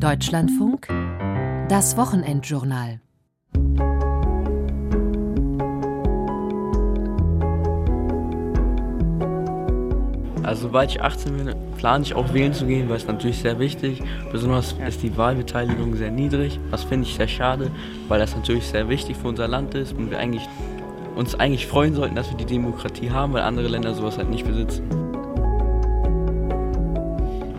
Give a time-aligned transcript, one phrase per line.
[0.00, 0.88] Deutschlandfunk,
[1.70, 3.00] das Wochenendjournal.
[10.42, 13.58] Also sobald ich 18 bin, plane ich auch wählen zu gehen, weil es natürlich sehr
[13.58, 14.02] wichtig.
[14.30, 16.60] Besonders ist die Wahlbeteiligung sehr niedrig.
[16.70, 17.70] Das finde ich sehr schade,
[18.08, 20.46] weil das natürlich sehr wichtig für unser Land ist und wir eigentlich,
[21.14, 24.46] uns eigentlich freuen sollten, dass wir die Demokratie haben, weil andere Länder sowas halt nicht
[24.46, 24.88] besitzen.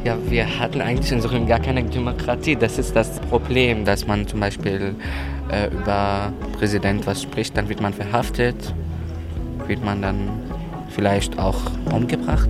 [0.07, 2.55] Ja, wir hatten eigentlich in Syrien gar keine Demokratie.
[2.55, 4.95] Das ist das Problem, dass man zum Beispiel
[5.51, 8.73] äh, über Präsident was spricht, dann wird man verhaftet,
[9.67, 10.29] wird man dann
[10.87, 11.57] vielleicht auch
[11.91, 12.47] umgebracht.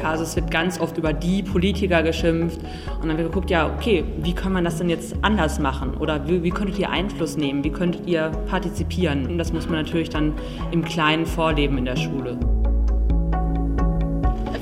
[0.00, 2.58] Ja, also es wird ganz oft über die Politiker geschimpft
[3.00, 6.26] und dann wird geguckt, ja, okay, wie kann man das denn jetzt anders machen oder
[6.26, 9.26] wie, wie könntet ihr Einfluss nehmen, wie könntet ihr partizipieren?
[9.28, 10.32] Und das muss man natürlich dann
[10.72, 12.36] im Kleinen vorleben in der Schule.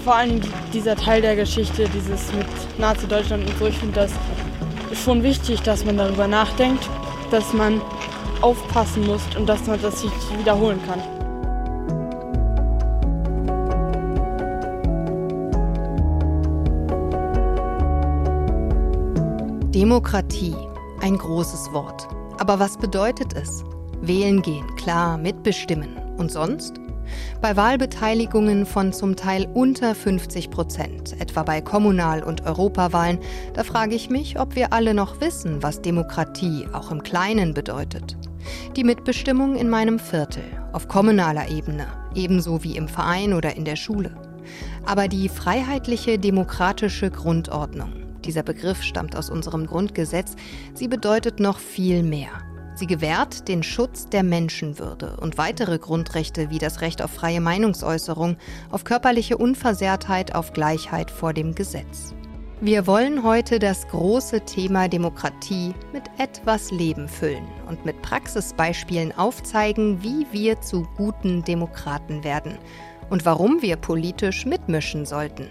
[0.05, 0.41] Vor allem
[0.73, 2.47] dieser Teil der Geschichte, dieses mit
[2.79, 4.13] Nazi-Deutschland und so, ich finde das
[5.05, 6.89] schon wichtig, dass man darüber nachdenkt,
[7.31, 7.83] dass man
[8.41, 11.01] aufpassen muss und dass man das sich wiederholen kann.
[19.71, 20.57] Demokratie,
[21.03, 22.09] ein großes Wort.
[22.39, 23.65] Aber was bedeutet es?
[24.01, 25.97] Wählen gehen, klar, mitbestimmen.
[26.17, 26.80] Und sonst?
[27.41, 33.19] Bei Wahlbeteiligungen von zum Teil unter 50 Prozent, etwa bei Kommunal- und Europawahlen,
[33.55, 38.17] da frage ich mich, ob wir alle noch wissen, was Demokratie auch im Kleinen bedeutet.
[38.77, 43.77] Die Mitbestimmung in meinem Viertel, auf kommunaler Ebene, ebenso wie im Verein oder in der
[43.77, 44.15] Schule.
[44.87, 47.93] Aber die freiheitliche demokratische Grundordnung,
[48.25, 50.35] dieser Begriff stammt aus unserem Grundgesetz.
[50.75, 52.29] Sie bedeutet noch viel mehr.
[52.75, 58.37] Sie gewährt den Schutz der Menschenwürde und weitere Grundrechte wie das Recht auf freie Meinungsäußerung,
[58.71, 62.15] auf körperliche Unversehrtheit, auf Gleichheit vor dem Gesetz.
[62.63, 70.03] Wir wollen heute das große Thema Demokratie mit etwas Leben füllen und mit Praxisbeispielen aufzeigen,
[70.03, 72.59] wie wir zu guten Demokraten werden
[73.09, 75.49] und warum wir politisch mitmischen sollten.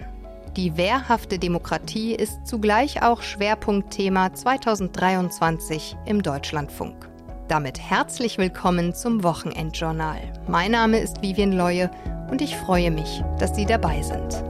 [0.55, 7.08] Die wehrhafte Demokratie ist zugleich auch Schwerpunktthema 2023 im Deutschlandfunk.
[7.49, 10.19] Damit herzlich willkommen zum Wochenendjournal.
[10.47, 11.89] Mein Name ist Vivian Leue
[12.29, 14.43] und ich freue mich, dass Sie dabei sind.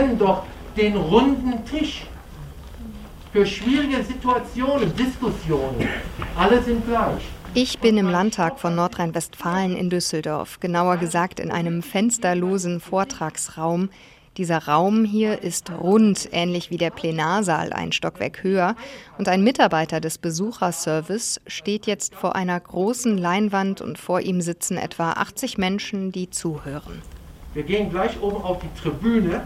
[0.00, 0.44] Kennen doch
[0.76, 2.06] den runden Tisch
[3.32, 5.88] für schwierige Situationen, Diskussionen.
[6.36, 7.22] Alle sind gleich.
[7.52, 13.90] Ich bin im Landtag von Nordrhein-Westfalen in Düsseldorf, genauer gesagt in einem fensterlosen Vortragsraum.
[14.38, 18.76] Dieser Raum hier ist rund, ähnlich wie der Plenarsaal, ein Stockwerk höher.
[19.18, 24.78] Und ein Mitarbeiter des Besucherservice steht jetzt vor einer großen Leinwand und vor ihm sitzen
[24.78, 27.02] etwa 80 Menschen, die zuhören.
[27.52, 29.42] Wir gehen gleich oben auf die Tribüne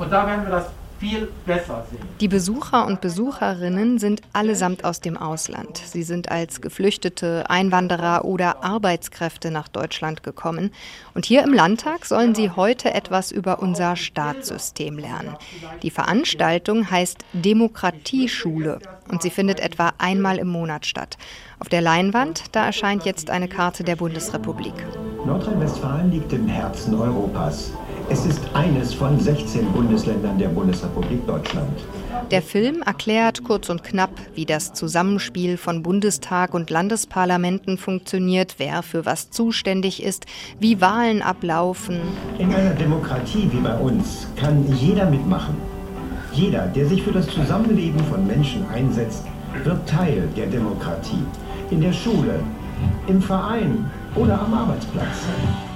[0.00, 0.66] und da werden wir das
[0.98, 2.02] viel besser sehen.
[2.20, 5.78] Die Besucher und Besucherinnen sind allesamt aus dem Ausland.
[5.78, 10.70] Sie sind als Geflüchtete, Einwanderer oder Arbeitskräfte nach Deutschland gekommen.
[11.14, 15.36] Und hier im Landtag sollen sie heute etwas über unser Staatssystem lernen.
[15.82, 18.78] Die Veranstaltung heißt Demokratieschule
[19.08, 21.16] und sie findet etwa einmal im Monat statt.
[21.60, 24.74] Auf der Leinwand, da erscheint jetzt eine Karte der Bundesrepublik.
[25.24, 27.72] Nordrhein-Westfalen liegt im Herzen Europas.
[28.12, 31.70] Es ist eines von 16 Bundesländern der Bundesrepublik Deutschland.
[32.32, 38.82] Der Film erklärt kurz und knapp, wie das Zusammenspiel von Bundestag und Landesparlamenten funktioniert, wer
[38.82, 40.26] für was zuständig ist,
[40.58, 42.00] wie Wahlen ablaufen.
[42.38, 45.54] In einer Demokratie wie bei uns kann jeder mitmachen.
[46.32, 49.22] Jeder, der sich für das Zusammenleben von Menschen einsetzt,
[49.62, 51.22] wird Teil der Demokratie.
[51.70, 52.40] In der Schule,
[53.06, 55.24] im Verein, oder am Arbeitsplatz.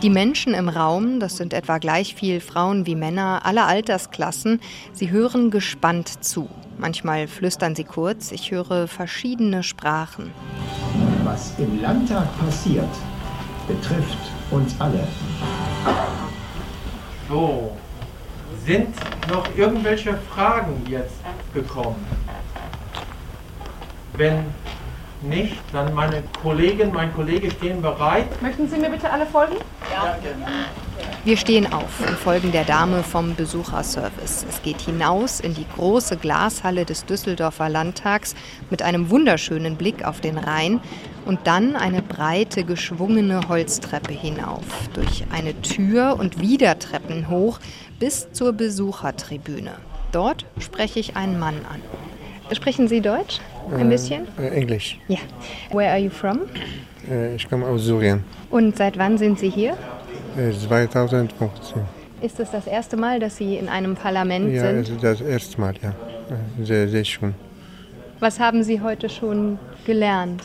[0.03, 4.61] Die Menschen im Raum, das sind etwa gleich viel Frauen wie Männer aller Altersklassen,
[4.93, 6.49] sie hören gespannt zu.
[6.79, 10.31] Manchmal flüstern sie kurz, ich höre verschiedene Sprachen.
[11.25, 12.89] Was im Landtag passiert,
[13.67, 14.19] betrifft
[14.51, 15.07] uns alle.
[17.29, 17.73] So,
[18.67, 18.95] sind
[19.31, 21.21] noch irgendwelche Fragen jetzt
[21.55, 22.05] gekommen?
[24.17, 24.45] Wenn
[25.29, 25.57] Nicht?
[25.73, 28.27] Dann meine Kollegin, mein Kollege stehen bereit.
[28.43, 29.57] Möchten Sie mir bitte alle folgen?
[31.25, 34.45] Wir stehen auf und folgen der Dame vom Besucherservice.
[34.49, 38.35] Es geht hinaus in die große Glashalle des Düsseldorfer Landtags
[38.69, 40.81] mit einem wunderschönen Blick auf den Rhein
[41.25, 47.61] und dann eine breite, geschwungene Holztreppe hinauf, durch eine Tür und wieder Treppen hoch
[47.99, 49.73] bis zur Besuchertribüne.
[50.13, 51.81] Dort spreche ich einen Mann an.
[52.55, 53.41] Sprechen Sie Deutsch?
[53.73, 54.27] Ein bisschen?
[54.39, 54.99] Äh, Englisch.
[55.09, 55.19] Ja.
[55.73, 56.41] Where are you from?
[57.11, 58.23] Äh, ich komme aus Syrien.
[58.51, 59.77] Und seit wann sind Sie hier?
[60.37, 61.83] Äh, 2015.
[62.21, 64.89] Ist es das erste Mal, dass Sie in einem Parlament Ja, sind?
[64.89, 65.91] ist das erste Mal, ja.
[65.91, 67.35] Äh, Sehr, sehr schön.
[68.21, 70.43] Was haben Sie heute schon gelernt?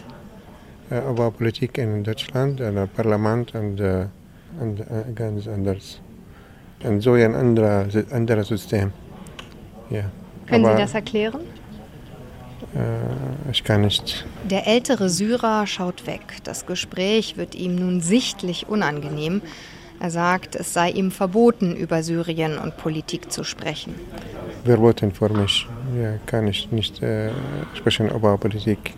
[0.90, 4.06] Äh, Aber Politik in Deutschland, äh, Parlament und, äh,
[4.60, 6.02] und äh, ganz anders.
[6.84, 8.92] Und so ein anderer, anderes System.
[9.90, 10.04] Ja.
[10.48, 11.42] Können Aber, Sie das erklären?
[12.76, 14.26] Äh, ich kann nicht.
[14.50, 16.22] Der ältere Syrer schaut weg.
[16.44, 19.42] Das Gespräch wird ihm nun sichtlich unangenehm.
[20.00, 23.96] Er sagt, es sei ihm verboten, über Syrien und Politik zu sprechen.
[24.64, 25.68] Verboten für mich.
[26.02, 27.32] Ja, kann ich nicht äh,
[27.74, 28.94] sprechen über Politik.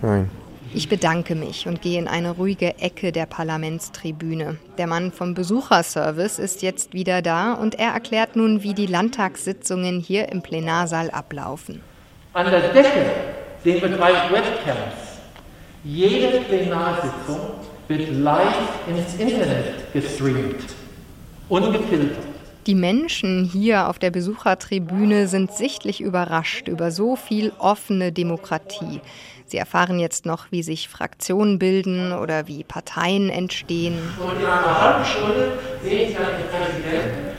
[0.00, 0.30] Nein.
[0.74, 4.56] Ich bedanke mich und gehe in eine ruhige Ecke der Parlamentstribüne.
[4.78, 10.00] Der Mann vom Besucherservice ist jetzt wieder da und er erklärt nun, wie die Landtagssitzungen
[10.00, 11.82] hier im Plenarsaal ablaufen.
[12.34, 13.10] An der Decke
[13.62, 15.20] sehen wir drei Webcams.
[15.84, 17.40] Jede Plenarsitzung
[17.88, 18.56] wird live
[18.88, 20.64] ins Internet gestreamt.
[21.50, 22.16] Ungefiltert.
[22.66, 29.02] Die Menschen hier auf der Besuchertribüne sind sichtlich überrascht über so viel offene Demokratie.
[29.44, 33.98] Sie erfahren jetzt noch, wie sich Fraktionen bilden oder wie Parteien entstehen.
[34.18, 37.31] Und in einer halben Stunde sehen Sie dann den Präsidenten.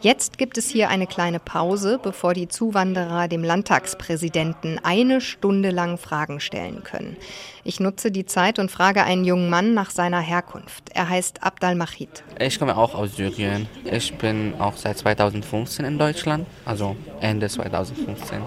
[0.00, 5.98] Jetzt gibt es hier eine kleine Pause, bevor die Zuwanderer dem Landtagspräsidenten eine Stunde lang
[5.98, 7.16] Fragen stellen können.
[7.64, 10.84] Ich nutze die Zeit und frage einen jungen Mann nach seiner Herkunft.
[10.94, 12.22] Er heißt Abdal Mahid.
[12.40, 13.66] Ich komme auch aus Syrien.
[13.84, 18.38] Ich bin auch seit 2015 in Deutschland, also Ende 2015.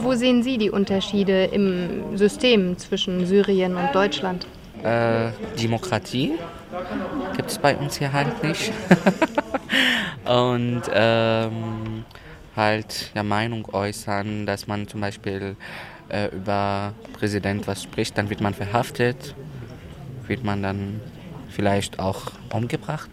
[0.00, 4.46] Wo sehen Sie die Unterschiede im System zwischen Syrien und Deutschland?
[4.82, 5.30] Äh,
[5.60, 6.34] Demokratie
[7.36, 8.72] gibt es bei uns hier halt nicht.
[10.24, 12.04] Und ähm,
[12.56, 15.56] halt ja, Meinung äußern, dass man zum Beispiel
[16.08, 19.34] äh, über Präsident was spricht, dann wird man verhaftet,
[20.26, 21.00] wird man dann
[21.48, 23.10] vielleicht auch umgebracht.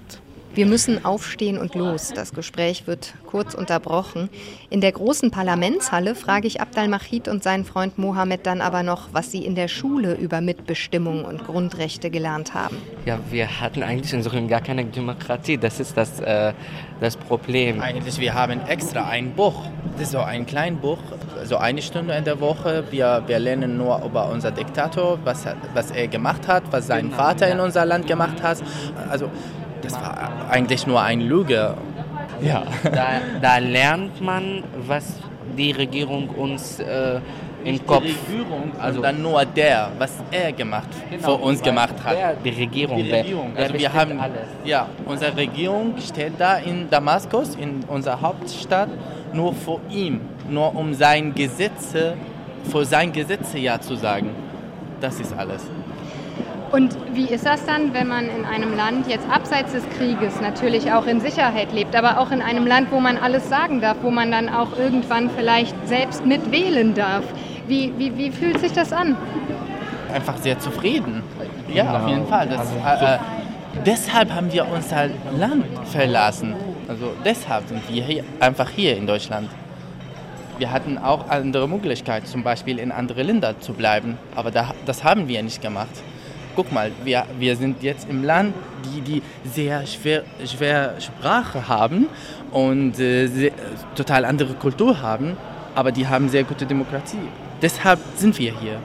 [0.55, 2.13] Wir müssen aufstehen und los.
[2.15, 4.29] Das Gespräch wird kurz unterbrochen.
[4.69, 9.09] In der großen Parlamentshalle frage ich Abdal Mahid und seinen Freund Mohammed dann aber noch,
[9.11, 12.77] was sie in der Schule über Mitbestimmung und Grundrechte gelernt haben.
[13.05, 15.57] Ja, wir hatten eigentlich in Syrien gar keine Demokratie.
[15.57, 16.53] Das ist das, äh,
[17.01, 17.81] das Problem.
[17.81, 19.61] Eigentlich, wir haben extra ein Buch.
[19.93, 20.99] Das ist so ein kleines Buch,
[21.43, 22.85] so eine Stunde in der Woche.
[22.91, 27.11] Wir, wir lernen nur über unser Diktator, was, er- was er gemacht hat, was sein
[27.11, 28.59] Vater in unser Land gemacht hat.
[29.09, 29.29] Also,
[29.85, 31.75] das war eigentlich nur eine Lüge.
[32.41, 32.63] Ja.
[32.83, 33.07] Da,
[33.41, 35.05] da lernt man, was
[35.57, 37.19] die Regierung uns äh,
[37.63, 38.03] im Kopf...
[38.03, 40.89] Die Regierung, Also- dann nur der, was er gemacht,
[41.19, 42.15] für uns gemacht hat.
[42.17, 42.97] Der, die Regierung.
[42.97, 43.53] Die der- Regierung.
[43.55, 44.47] der Also wir haben, alles.
[44.65, 48.89] ja, unsere Regierung steht da in Damaskus, in unserer Hauptstadt,
[49.33, 52.15] nur vor ihm, nur um sein Gesetze,
[52.69, 54.29] für sein Gesetze ja zu sagen.
[55.01, 55.63] Das ist alles.
[56.71, 60.91] Und wie ist das dann, wenn man in einem Land jetzt abseits des Krieges natürlich
[60.91, 64.09] auch in Sicherheit lebt, aber auch in einem Land, wo man alles sagen darf, wo
[64.09, 67.23] man dann auch irgendwann vielleicht selbst mitwählen darf?
[67.67, 69.15] Wie, wie, wie fühlt sich das an?
[70.13, 71.23] Einfach sehr zufrieden.
[71.73, 72.47] Ja, auf jeden Fall.
[72.47, 73.17] Das, äh, äh,
[73.85, 75.07] deshalb haben wir unser
[75.37, 76.55] Land verlassen.
[76.87, 79.49] Also deshalb sind wir hier, einfach hier in Deutschland.
[80.57, 85.03] Wir hatten auch andere Möglichkeiten, zum Beispiel in andere Länder zu bleiben, aber da, das
[85.03, 85.89] haben wir nicht gemacht.
[86.55, 88.53] Guck mal, wir, wir sind jetzt im Land,
[88.85, 92.07] die, die sehr schwer, schwer Sprache haben
[92.51, 93.51] und äh, sehr,
[93.95, 95.35] total andere Kultur haben,
[95.75, 97.27] aber die haben sehr gute Demokratie.
[97.61, 98.79] Deshalb sind wir hier.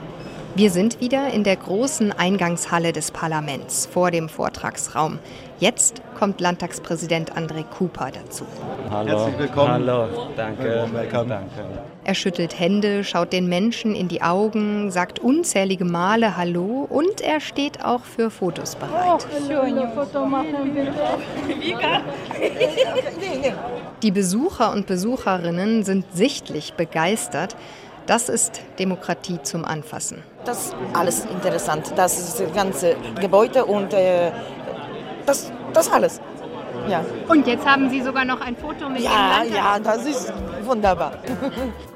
[0.53, 5.19] Wir sind wieder in der großen Eingangshalle des Parlaments vor dem Vortragsraum.
[5.59, 8.45] Jetzt kommt Landtagspräsident André Cooper dazu.
[8.89, 9.87] Herzlich willkommen.
[9.87, 10.89] Hallo, danke.
[10.91, 11.29] Welcome.
[11.29, 11.83] danke.
[12.03, 17.39] Er schüttelt Hände, schaut den Menschen in die Augen, sagt unzählige Male Hallo und er
[17.39, 19.27] steht auch für Fotos bereit.
[24.01, 27.55] Die Besucher und Besucherinnen sind sichtlich begeistert.
[28.07, 30.23] Das ist Demokratie zum Anfassen.
[30.43, 31.93] Das ist alles interessant.
[31.95, 34.31] Das ist das ganze Gebäude und äh,
[35.27, 36.19] das, das alles.
[36.89, 37.05] Ja.
[37.27, 41.13] Und jetzt haben Sie sogar noch ein Foto mit Ja, ja, das ist wunderbar.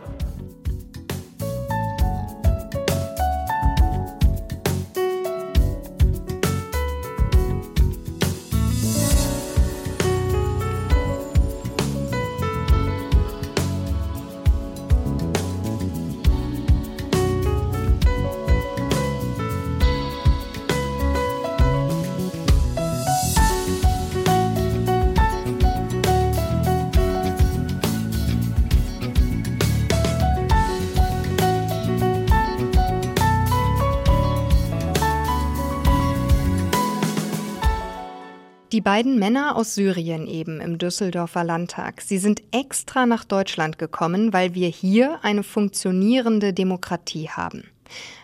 [38.75, 42.01] Die beiden Männer aus Syrien eben im Düsseldorfer Landtag.
[42.01, 47.63] Sie sind extra nach Deutschland gekommen, weil wir hier eine funktionierende Demokratie haben.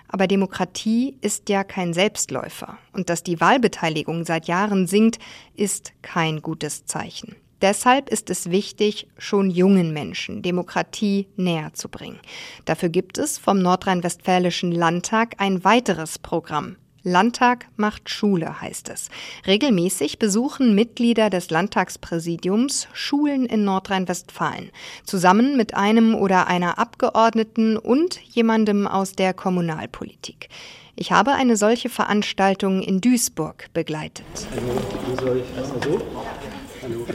[0.09, 2.77] Aber Demokratie ist ja kein Selbstläufer.
[2.91, 5.19] Und dass die Wahlbeteiligung seit Jahren sinkt,
[5.55, 7.37] ist kein gutes Zeichen.
[7.61, 12.19] Deshalb ist es wichtig, schon jungen Menschen Demokratie näher zu bringen.
[12.65, 16.75] Dafür gibt es vom Nordrhein-Westfälischen Landtag ein weiteres Programm.
[17.03, 19.09] Landtag macht Schule heißt es.
[19.47, 24.69] Regelmäßig besuchen Mitglieder des Landtagspräsidiums Schulen in Nordrhein-Westfalen,
[25.03, 30.49] zusammen mit einem oder einer Abgeordneten und jemandem aus der Kommunalpolitik.
[30.95, 34.25] Ich habe eine solche Veranstaltung in Duisburg begleitet.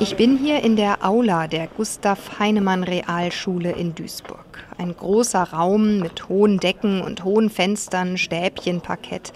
[0.01, 4.65] Ich bin hier in der Aula der Gustav Heinemann Realschule in Duisburg.
[4.79, 9.33] Ein großer Raum mit hohen Decken und hohen Fenstern, Stäbchenparkett.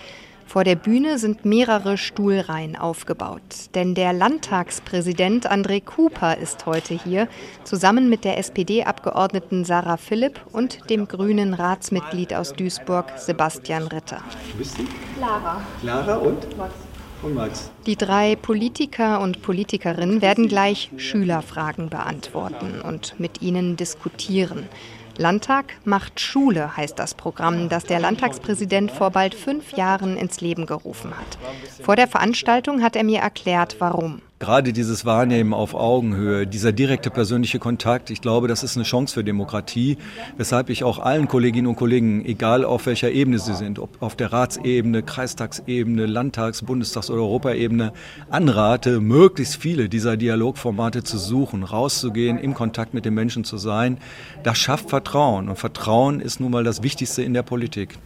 [0.51, 3.41] Vor der Bühne sind mehrere Stuhlreihen aufgebaut,
[3.77, 7.29] denn der Landtagspräsident André Cooper ist heute hier,
[7.63, 14.25] zusammen mit der SPD-Abgeordneten Sarah Philipp und dem grünen Ratsmitglied aus Duisburg Sebastian Ritter.
[14.51, 14.89] Du bist die?
[15.17, 15.63] Clara.
[15.83, 16.59] Clara und?
[16.59, 16.75] Max.
[17.23, 17.71] Und Max.
[17.87, 24.69] Die drei Politiker und Politikerinnen werden gleich Schülerfragen beantworten und mit ihnen diskutieren.
[25.17, 30.67] Landtag macht Schule heißt das Programm, das der Landtagspräsident vor bald fünf Jahren ins Leben
[30.67, 31.39] gerufen hat.
[31.83, 34.23] Vor der Veranstaltung hat er mir erklärt, warum.
[34.41, 39.13] Gerade dieses Wahrnehmen auf Augenhöhe, dieser direkte persönliche Kontakt, ich glaube, das ist eine Chance
[39.13, 39.99] für Demokratie,
[40.39, 44.17] weshalb ich auch allen Kolleginnen und Kollegen, egal auf welcher Ebene sie sind, ob auf
[44.17, 47.93] der Ratsebene, Kreistagsebene, Landtags-, Bundestags- oder Europaebene,
[48.31, 53.99] anrate, möglichst viele dieser Dialogformate zu suchen, rauszugehen, im Kontakt mit den Menschen zu sein.
[54.43, 57.99] Das schafft Vertrauen und Vertrauen ist nun mal das Wichtigste in der Politik.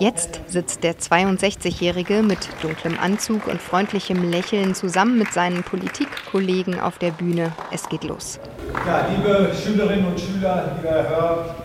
[0.00, 6.98] Jetzt sitzt der 62-Jährige mit dunklem Anzug und freundlichem Lächeln zusammen mit seinen Politikkollegen auf
[6.98, 7.52] der Bühne.
[7.70, 8.40] Es geht los.
[8.86, 11.56] Ja, liebe Schülerinnen und Schüler, lieber Herr Hör,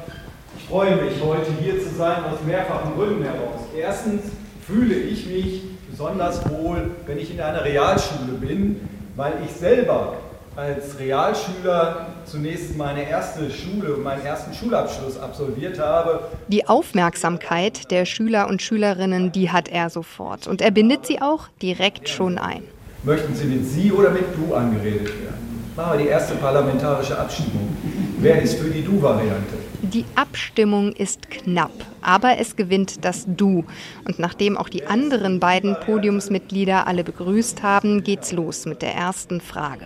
[0.58, 3.62] ich freue mich, heute hier zu sein, aus mehrfachen Gründen heraus.
[3.78, 4.24] Erstens
[4.66, 8.82] fühle ich mich besonders wohl, wenn ich in einer Realschule bin,
[9.16, 10.18] weil ich selber
[10.56, 16.30] als Realschüler zunächst meine erste Schule und meinen ersten Schulabschluss absolviert habe.
[16.48, 21.50] Die Aufmerksamkeit der Schüler und Schülerinnen, die hat er sofort und er bindet sie auch
[21.62, 22.64] direkt schon ein.
[23.04, 25.46] Möchten Sie mit Sie oder mit Du angeredet werden?
[25.76, 27.76] Machen wir die erste parlamentarische Abstimmung.
[28.20, 29.56] Wer ist für die Du-Variante?
[29.82, 33.66] Die Abstimmung ist knapp, aber es gewinnt das Du.
[34.06, 39.42] Und nachdem auch die anderen beiden Podiumsmitglieder alle begrüßt haben, geht's los mit der ersten
[39.42, 39.86] Frage.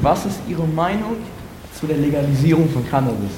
[0.00, 1.16] Was ist Ihre Meinung
[1.72, 3.30] zu der Legalisierung von Cannabis?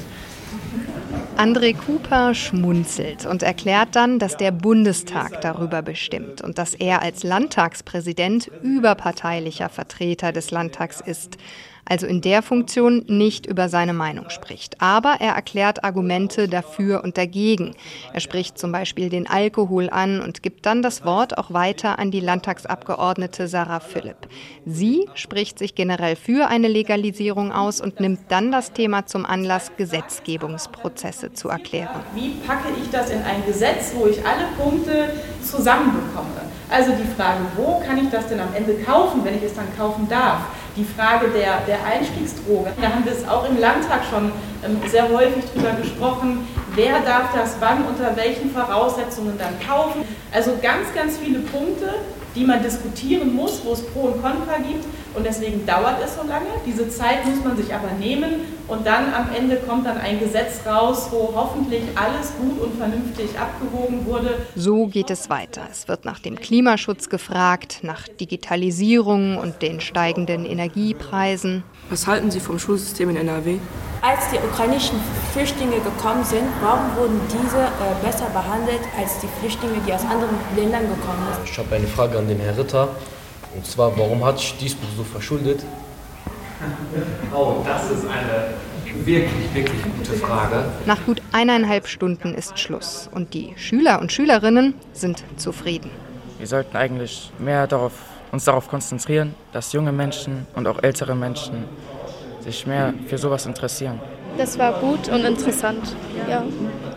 [1.37, 7.23] André Cooper schmunzelt und erklärt dann, dass der Bundestag darüber bestimmt und dass er als
[7.23, 11.37] Landtagspräsident überparteilicher Vertreter des Landtags ist
[11.85, 14.81] also in der Funktion nicht über seine Meinung spricht.
[14.81, 17.75] Aber er erklärt Argumente dafür und dagegen.
[18.13, 22.11] Er spricht zum Beispiel den Alkohol an und gibt dann das Wort auch weiter an
[22.11, 24.27] die Landtagsabgeordnete Sarah Philipp.
[24.65, 29.71] Sie spricht sich generell für eine Legalisierung aus und nimmt dann das Thema zum Anlass,
[29.77, 32.01] Gesetzgebungsprozesse zu erklären.
[32.15, 35.09] Wie packe ich das in ein Gesetz, wo ich alle Punkte
[35.43, 36.45] zusammenbekomme?
[36.69, 39.67] Also die Frage, wo kann ich das denn am Ende kaufen, wenn ich es dann
[39.77, 40.39] kaufen darf?
[40.75, 44.31] Die Frage der, der Einstiegsdroge, da haben wir es auch im Landtag schon
[44.65, 50.01] ähm, sehr häufig drüber gesprochen, wer darf das wann, unter welchen Voraussetzungen dann kaufen.
[50.33, 51.93] Also ganz, ganz viele Punkte,
[52.35, 54.85] die man diskutieren muss, wo es Pro und Contra gibt.
[55.15, 56.47] Und deswegen dauert es so lange.
[56.65, 60.59] Diese Zeit muss man sich aber nehmen und dann am Ende kommt dann ein Gesetz
[60.65, 64.45] raus, wo hoffentlich alles gut und vernünftig abgewogen wurde.
[64.55, 65.61] So geht es weiter.
[65.71, 71.63] Es wird nach dem Klimaschutz gefragt, nach Digitalisierung und den steigenden Energiepreisen.
[71.89, 73.59] Was halten Sie vom Schulsystem in NRW?
[74.01, 74.99] Als die ukrainischen
[75.33, 80.35] Flüchtlinge gekommen sind, warum wurden diese äh, besser behandelt als die Flüchtlinge, die aus anderen
[80.55, 81.49] Ländern gekommen sind?
[81.49, 82.89] Ich habe eine Frage an den Herrn Ritter.
[83.55, 85.63] Und zwar, warum hat sich Duisburg so verschuldet?
[87.33, 88.53] Oh, das ist eine
[89.05, 90.65] wirklich, wirklich gute Frage.
[90.85, 95.91] Nach gut eineinhalb Stunden ist Schluss und die Schüler und Schülerinnen sind zufrieden.
[96.37, 97.91] Wir sollten eigentlich mehr darauf,
[98.35, 101.63] uns darauf konzentrieren, dass junge Menschen und auch ältere Menschen
[102.41, 103.99] sich mehr für sowas interessieren.
[104.37, 105.95] Das war gut und interessant,
[106.29, 106.43] ja.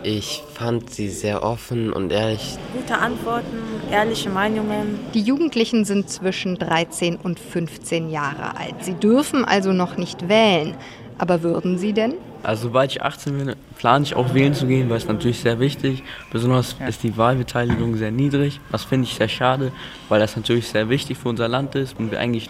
[0.03, 2.57] Ich fand sie sehr offen und ehrlich.
[2.73, 3.57] Gute Antworten,
[3.89, 4.99] ehrliche Meinungen.
[5.13, 8.75] Die Jugendlichen sind zwischen 13 und 15 Jahre alt.
[8.81, 10.75] Sie dürfen also noch nicht wählen.
[11.17, 12.15] Aber würden sie denn?
[12.43, 15.59] Also sobald ich 18 bin, plane ich auch wählen zu gehen, weil es natürlich sehr
[15.59, 16.03] wichtig.
[16.31, 16.87] Besonders ja.
[16.87, 18.59] ist die Wahlbeteiligung sehr niedrig.
[18.71, 19.71] Das finde ich sehr schade,
[20.07, 22.49] weil das natürlich sehr wichtig für unser Land ist und wir eigentlich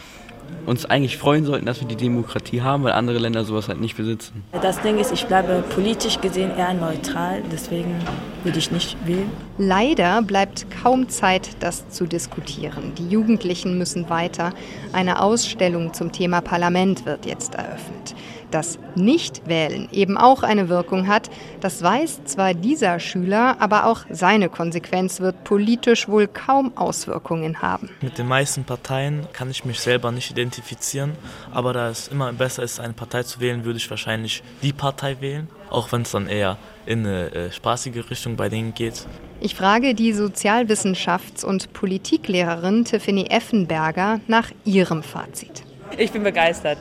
[0.65, 3.98] uns eigentlich freuen sollten, dass wir die Demokratie haben, weil andere Länder sowas halt nicht
[3.98, 4.43] besitzen.
[4.62, 7.96] Das Ding ist, ich bleibe politisch gesehen eher neutral, deswegen
[8.43, 9.29] würde ich nicht wählen.
[9.58, 12.93] Leider bleibt kaum Zeit, das zu diskutieren.
[12.98, 14.53] Die Jugendlichen müssen weiter.
[14.93, 18.15] Eine Ausstellung zum Thema Parlament wird jetzt eröffnet
[18.51, 21.29] dass Nichtwählen eben auch eine Wirkung hat,
[21.62, 27.89] das weiß zwar dieser Schüler, aber auch seine Konsequenz wird politisch wohl kaum Auswirkungen haben.
[28.01, 31.13] Mit den meisten Parteien kann ich mich selber nicht identifizieren,
[31.51, 35.22] aber da es immer besser ist, eine Partei zu wählen, würde ich wahrscheinlich die Partei
[35.22, 39.06] wählen, auch wenn es dann eher in eine äh, spaßige Richtung bei denen geht.
[39.41, 45.63] Ich frage die Sozialwissenschafts- und Politiklehrerin Tiffany Effenberger nach ihrem Fazit.
[45.98, 46.77] Ich bin begeistert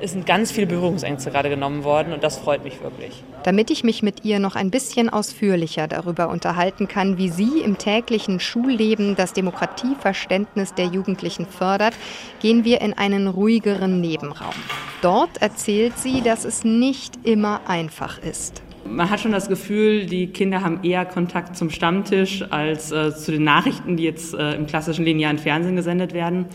[0.00, 3.22] es sind ganz viele Berührungsängste gerade genommen worden und das freut mich wirklich.
[3.44, 7.78] Damit ich mich mit ihr noch ein bisschen ausführlicher darüber unterhalten kann, wie sie im
[7.78, 11.94] täglichen Schulleben das Demokratieverständnis der Jugendlichen fördert,
[12.40, 14.54] gehen wir in einen ruhigeren Nebenraum.
[15.02, 18.62] Dort erzählt sie, dass es nicht immer einfach ist.
[18.88, 23.32] Man hat schon das Gefühl, die Kinder haben eher Kontakt zum Stammtisch als äh, zu
[23.32, 26.46] den Nachrichten, die jetzt äh, im klassischen linearen Fernsehen gesendet werden.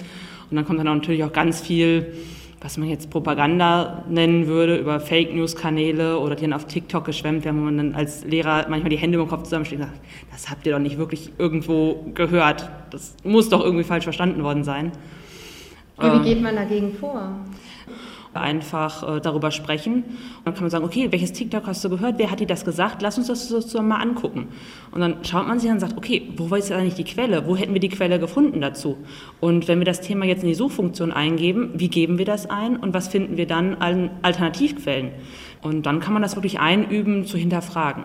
[0.49, 2.13] Und dann kommt dann auch natürlich auch ganz viel
[2.61, 7.03] was man jetzt Propaganda nennen würde, über Fake News Kanäle oder die dann auf TikTok
[7.05, 9.99] geschwemmt werden, wo man dann als Lehrer manchmal die Hände im Kopf zusammensteht und sagt,
[10.31, 12.69] das habt ihr doch nicht wirklich irgendwo gehört.
[12.91, 14.91] Das muss doch irgendwie falsch verstanden worden sein.
[15.99, 17.35] Wie ähm, geht man dagegen vor?
[18.33, 20.03] Einfach äh, darüber sprechen.
[20.03, 22.17] Und dann kann man sagen, okay, welches TikTok hast du gehört?
[22.17, 23.01] Wer hat dir das gesagt?
[23.01, 24.47] Lass uns das zusammen mal angucken.
[24.91, 27.45] Und dann schaut man sich an und sagt, okay, wo ist eigentlich die Quelle?
[27.47, 28.97] Wo hätten wir die Quelle gefunden dazu?
[29.39, 32.77] Und wenn wir das Thema jetzt in die Suchfunktion eingeben, wie geben wir das ein
[32.77, 35.11] und was finden wir dann an Alternativquellen?
[35.61, 38.03] Und dann kann man das wirklich einüben, zu hinterfragen.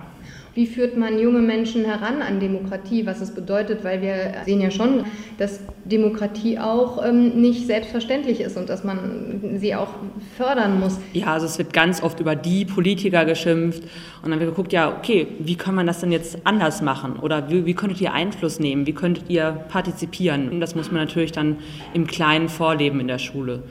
[0.56, 3.84] Wie führt man junge Menschen heran an Demokratie, was es bedeutet?
[3.84, 5.04] Weil wir sehen ja schon,
[5.36, 9.90] dass Demokratie auch ähm, nicht selbstverständlich ist und dass man sie auch
[10.38, 10.98] fördern muss.
[11.12, 13.82] Ja, also es wird ganz oft über die Politiker geschimpft
[14.22, 17.16] und dann wird geguckt, ja, okay, wie kann man das denn jetzt anders machen?
[17.20, 18.86] Oder wie, wie könntet ihr Einfluss nehmen?
[18.86, 20.48] Wie könntet ihr partizipieren?
[20.48, 21.58] Und das muss man natürlich dann
[21.92, 23.62] im Kleinen vorleben in der Schule.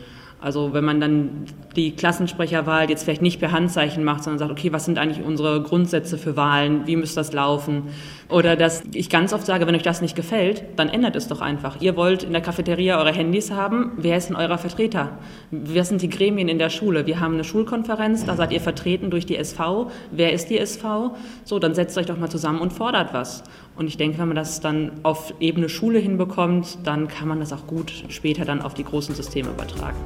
[0.45, 4.71] Also wenn man dann die Klassensprecherwahl jetzt vielleicht nicht per Handzeichen macht, sondern sagt, okay,
[4.71, 7.85] was sind eigentlich unsere Grundsätze für Wahlen, wie müsste das laufen?
[8.29, 11.41] Oder dass ich ganz oft sage, wenn euch das nicht gefällt, dann ändert es doch
[11.41, 11.81] einfach.
[11.81, 15.17] Ihr wollt in der Cafeteria eure Handys haben, wer ist denn eurer Vertreter?
[15.49, 17.07] Wer sind die Gremien in der Schule?
[17.07, 19.89] Wir haben eine Schulkonferenz, da seid ihr vertreten durch die SV.
[20.11, 21.15] Wer ist die SV?
[21.43, 23.41] So, dann setzt euch doch mal zusammen und fordert was.
[23.75, 27.51] Und ich denke, wenn man das dann auf Ebene Schule hinbekommt, dann kann man das
[27.51, 29.97] auch gut später dann auf die großen Systeme übertragen.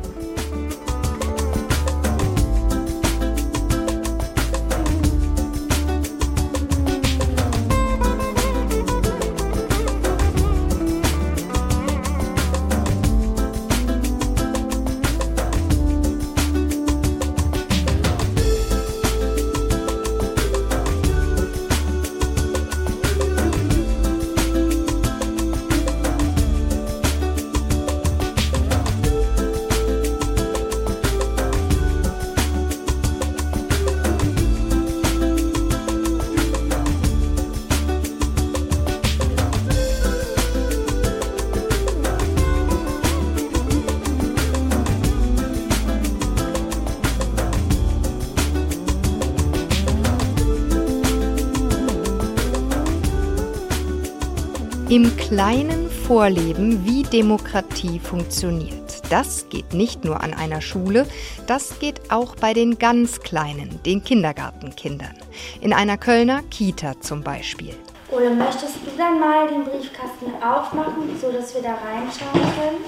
[54.89, 59.03] Im Kleinen vorleben, wie Demokratie funktioniert.
[59.11, 61.05] Das geht nicht nur an einer Schule,
[61.45, 65.13] das geht auch bei den ganz Kleinen, den Kindergartenkindern.
[65.61, 67.75] In einer Kölner Kita zum Beispiel.
[68.09, 72.83] Oder möchtest du dann mal den Briefkasten aufmachen, sodass wir da reinschauen können?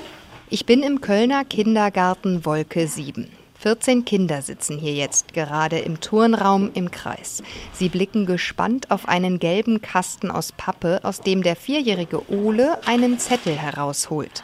[0.49, 3.29] Ich bin im Kölner Kindergarten Wolke 7.
[3.61, 7.43] 14 Kinder sitzen hier jetzt gerade im Turnraum im Kreis.
[7.73, 13.19] Sie blicken gespannt auf einen gelben Kasten aus Pappe, aus dem der vierjährige Ole einen
[13.19, 14.43] Zettel herausholt.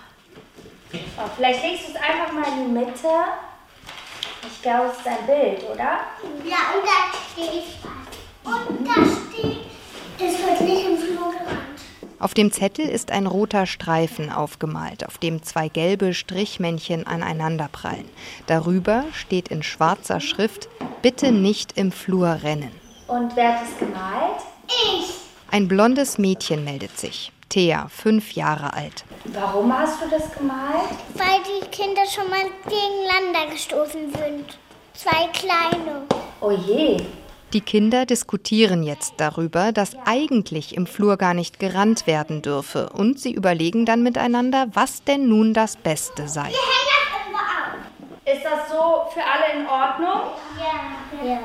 [0.93, 3.07] Oh, vielleicht legst du es einfach mal in die Mitte.
[4.43, 6.01] Ich glaube, es ist ein Bild, oder?
[6.45, 7.63] Ja, und da steht
[8.43, 8.67] was.
[8.67, 9.65] Und da steht,
[10.19, 11.56] es wird nicht im Flur gerannt.
[12.19, 18.09] Auf dem Zettel ist ein roter Streifen aufgemalt, auf dem zwei gelbe Strichmännchen aneinanderprallen.
[18.47, 20.67] Darüber steht in schwarzer Schrift
[21.03, 22.71] Bitte nicht im Flur rennen.
[23.07, 24.41] Und wer hat es gemalt?
[24.67, 25.13] Ich.
[25.51, 27.31] Ein blondes Mädchen meldet sich.
[27.49, 29.05] Thea, fünf Jahre alt.
[29.25, 30.89] Warum hast du das gemalt?
[31.13, 34.57] Weil die Kinder schon mal gegeneinander gestoßen sind.
[34.93, 36.01] Zwei kleine.
[36.41, 36.97] Oh je.
[37.57, 42.89] Die Kinder diskutieren jetzt darüber, dass eigentlich im Flur gar nicht gerannt werden dürfe.
[42.89, 46.49] Und sie überlegen dann miteinander, was denn nun das Beste sei.
[48.25, 50.33] Ist das so für alle in Ordnung?
[50.59, 51.27] Ja.
[51.27, 51.39] ja.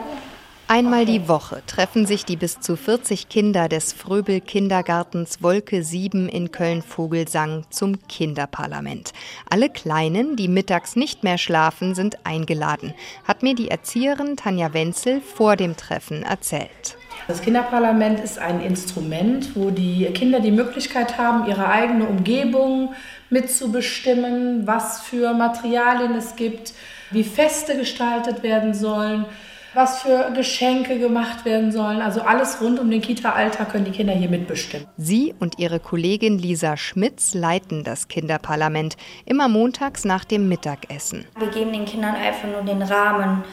[0.68, 6.28] Einmal die Woche treffen sich die bis zu 40 Kinder des Fröbel Kindergartens Wolke 7
[6.28, 9.12] in Köln-Vogelsang zum Kinderparlament.
[9.50, 12.94] Alle Kleinen, die mittags nicht mehr schlafen, sind eingeladen,
[13.24, 16.96] hat mir die Erzieherin Tanja Wenzel vor dem Treffen erzählt.
[17.28, 22.94] Das Kinderparlament ist ein Instrument, wo die Kinder die Möglichkeit haben, ihre eigene Umgebung
[23.28, 26.72] mitzubestimmen, was für Materialien es gibt,
[27.10, 29.26] wie Feste gestaltet werden sollen
[29.74, 32.00] was für Geschenke gemacht werden sollen.
[32.00, 34.86] Also alles rund um den Kita-Alltag können die Kinder hier mitbestimmen.
[34.96, 41.24] Sie und ihre Kollegin Lisa Schmitz leiten das Kinderparlament immer montags nach dem Mittagessen.
[41.38, 43.44] Wir geben den Kindern einfach nur den Rahmen,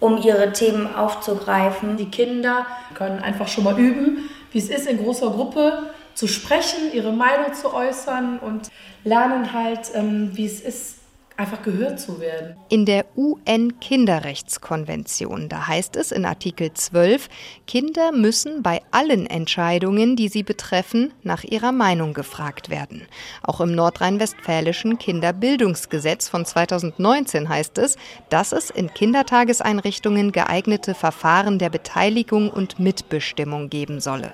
[0.00, 1.96] um ihre Themen aufzugreifen.
[1.96, 6.92] Die Kinder können einfach schon mal üben, wie es ist, in großer Gruppe zu sprechen,
[6.92, 8.70] ihre Meinung zu äußern und
[9.02, 10.93] lernen halt, ähm, wie es ist,
[11.36, 12.56] einfach gehört zu werden.
[12.68, 17.28] In der UN-Kinderrechtskonvention, da heißt es in Artikel 12,
[17.66, 23.02] Kinder müssen bei allen Entscheidungen, die sie betreffen, nach ihrer Meinung gefragt werden.
[23.42, 27.96] Auch im nordrhein-westfälischen Kinderbildungsgesetz von 2019 heißt es,
[28.28, 34.32] dass es in Kindertageseinrichtungen geeignete Verfahren der Beteiligung und Mitbestimmung geben solle.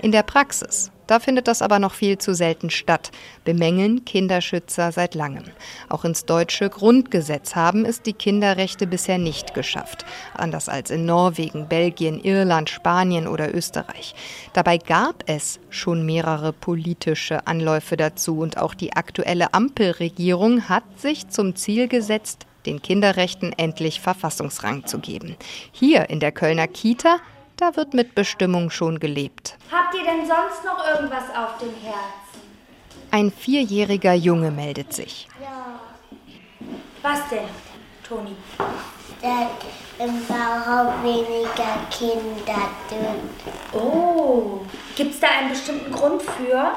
[0.00, 3.10] In der Praxis da findet das aber noch viel zu selten statt,
[3.44, 5.44] bemängeln Kinderschützer seit langem.
[5.88, 11.68] Auch ins deutsche Grundgesetz haben es die Kinderrechte bisher nicht geschafft, anders als in Norwegen,
[11.68, 14.14] Belgien, Irland, Spanien oder Österreich.
[14.52, 21.28] Dabei gab es schon mehrere politische Anläufe dazu und auch die aktuelle Ampelregierung hat sich
[21.28, 25.36] zum Ziel gesetzt, den Kinderrechten endlich Verfassungsrang zu geben.
[25.72, 27.18] Hier in der Kölner Kita
[27.62, 29.56] da wird mit Bestimmung schon gelebt.
[29.70, 32.42] Habt ihr denn sonst noch irgendwas auf dem Herzen?
[33.12, 35.28] Ein vierjähriger Junge meldet sich.
[35.40, 35.78] Ja.
[37.02, 37.44] Was denn,
[38.02, 38.34] Toni?
[39.20, 43.80] Dass im Bauhaus weniger Kinder sind.
[43.80, 44.62] Oh,
[44.96, 46.54] gibt es da einen bestimmten Grund für?
[46.54, 46.72] Ja,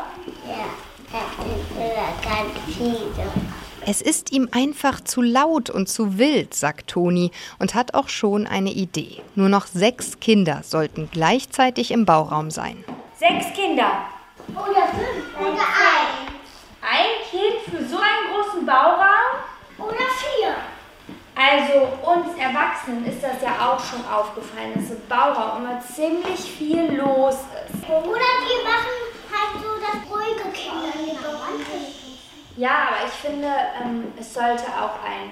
[1.12, 3.64] das sind ganz viele.
[3.88, 8.48] Es ist ihm einfach zu laut und zu wild, sagt Toni und hat auch schon
[8.48, 9.21] eine Idee.
[9.36, 12.84] Nur noch sechs Kinder sollten gleichzeitig im Bauraum sein.
[13.19, 14.08] Sechs Kinder?
[14.50, 16.34] Oder fünf oder eins.
[16.82, 19.43] Ein Kind für so einen großen Bauraum?
[19.78, 20.56] Oder vier.
[21.36, 26.95] Also uns Erwachsenen ist das ja auch schon aufgefallen, dass im Bauraum immer ziemlich viel
[26.98, 27.88] los ist.
[27.88, 28.98] Oder wir machen
[29.32, 30.76] halt so das ruhige Kinder.
[32.58, 33.48] Ja, aber ich finde,
[33.84, 35.32] ähm, es sollte auch ein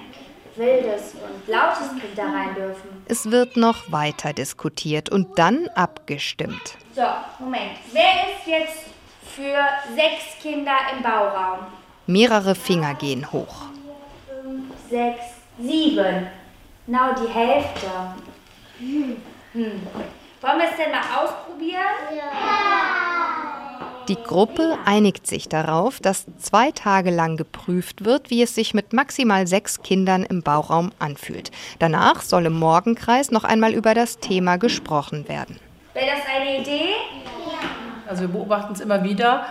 [0.56, 3.04] wildes und lautes Kind da rein dürfen.
[3.06, 6.76] Es wird noch weiter diskutiert und dann abgestimmt.
[6.94, 7.02] So,
[7.38, 7.72] Moment.
[7.92, 8.84] Wer ist jetzt
[9.34, 9.56] für
[9.94, 11.66] sechs Kinder im Bauraum?
[12.06, 13.64] Mehrere Finger gehen hoch.
[14.28, 15.24] Fünf, sechs,
[15.58, 16.26] sieben.
[16.86, 17.86] Genau die Hälfte.
[18.78, 19.16] Hm.
[19.54, 19.86] Hm.
[20.40, 21.80] Wollen wir es denn mal ausprobieren?
[22.14, 22.83] Ja.
[24.08, 28.92] Die Gruppe einigt sich darauf, dass zwei Tage lang geprüft wird, wie es sich mit
[28.92, 31.50] maximal sechs Kindern im Bauraum anfühlt.
[31.78, 35.58] Danach soll im Morgenkreis noch einmal über das Thema gesprochen werden.
[35.94, 36.90] Wäre das eine Idee?
[38.06, 39.46] Also wir beobachten es immer wieder,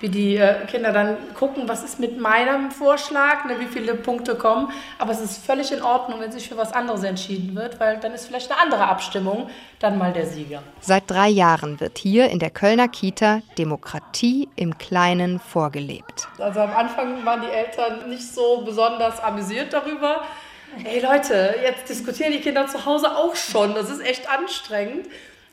[0.00, 4.36] wie die äh, Kinder dann gucken, was ist mit meinem Vorschlag, ne, wie viele Punkte
[4.36, 4.70] kommen.
[4.98, 8.12] Aber es ist völlig in Ordnung, wenn sich für was anderes entschieden wird, weil dann
[8.12, 10.62] ist vielleicht eine andere Abstimmung dann mal der Sieger.
[10.80, 16.28] Seit drei Jahren wird hier in der Kölner Kita Demokratie im Kleinen vorgelebt.
[16.38, 20.22] Also am Anfang waren die Eltern nicht so besonders amüsiert darüber.
[20.76, 23.74] Hey Leute, jetzt diskutieren die Kinder zu Hause auch schon.
[23.74, 25.06] Das ist echt anstrengend.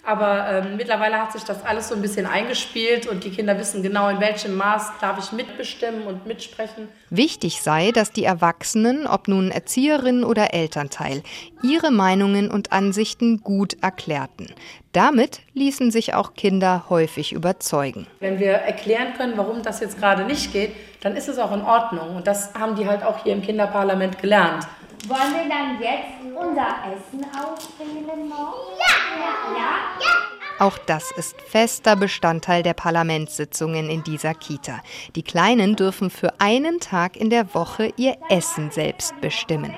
[0.05, 3.81] Aber ähm, mittlerweile hat sich das alles so ein bisschen eingespielt und die Kinder wissen
[3.81, 6.87] genau, in welchem Maß darf ich mitbestimmen und mitsprechen.
[7.09, 11.23] Wichtig sei, dass die Erwachsenen, ob nun Erzieherinnen oder Elternteil,
[11.63, 14.53] ihre Meinungen und Ansichten gut erklärten.
[14.91, 18.05] Damit ließen sich auch Kinder häufig überzeugen.
[18.19, 21.61] Wenn wir erklären können, warum das jetzt gerade nicht geht, dann ist es auch in
[21.61, 22.15] Ordnung.
[22.15, 24.67] Und das haben die halt auch hier im Kinderparlament gelernt.
[25.07, 28.71] Wollen wir dann jetzt unser Essen auswählen noch?
[28.77, 29.55] Ja.
[29.55, 29.65] Ja?
[29.99, 30.15] ja.
[30.57, 34.81] Auch das ist fester Bestandteil der Parlamentssitzungen in dieser Kita.
[35.15, 39.75] Die Kleinen dürfen für einen Tag in der Woche ihr Essen selbst bestimmen.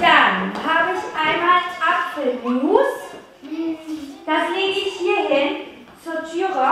[0.00, 2.86] Dann habe ich einmal Apfelmus.
[4.24, 5.56] Das lege ich hier hin
[6.04, 6.70] zur Türe.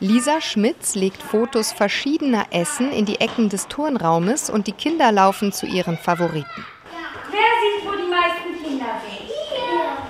[0.00, 5.52] Lisa Schmitz legt Fotos verschiedener Essen in die Ecken des Turnraumes und die Kinder laufen
[5.52, 6.64] zu ihren Favoriten.
[7.30, 9.28] Wer sieht, wo die meisten Kinder sind?
[9.28, 10.08] Hier.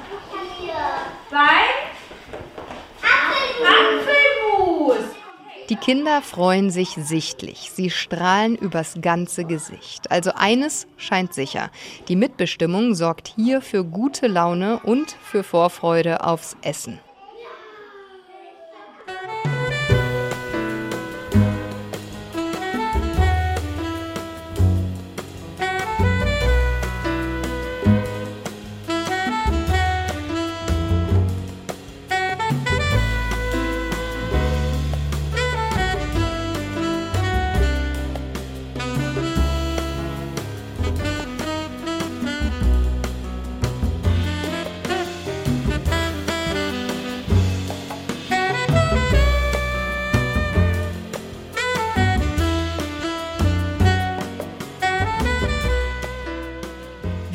[5.69, 7.71] Die Kinder freuen sich sichtlich.
[7.75, 10.11] Sie strahlen übers ganze Gesicht.
[10.11, 11.71] Also eines scheint sicher.
[12.09, 16.99] Die Mitbestimmung sorgt hier für gute Laune und für Vorfreude aufs Essen.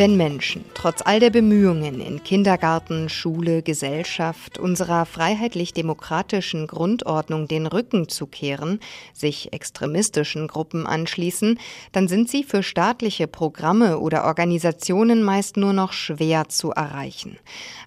[0.03, 8.09] Wenn Menschen trotz all der Bemühungen in Kindergarten, Schule, Gesellschaft unserer freiheitlich-demokratischen Grundordnung den Rücken
[8.09, 8.81] zukehren,
[9.13, 11.57] sich extremistischen Gruppen anschließen,
[11.93, 17.37] dann sind sie für staatliche Programme oder Organisationen meist nur noch schwer zu erreichen.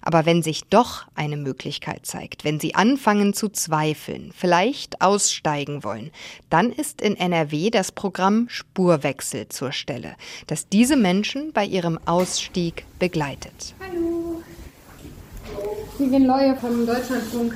[0.01, 6.09] Aber wenn sich doch eine Möglichkeit zeigt, wenn sie anfangen zu zweifeln, vielleicht aussteigen wollen,
[6.49, 10.15] dann ist in NRW das Programm Spurwechsel zur Stelle,
[10.47, 13.75] das diese Menschen bei ihrem Ausstieg begleitet.
[13.79, 14.41] Hallo.
[15.97, 17.53] Vivian Leue vom Deutschlandfunk.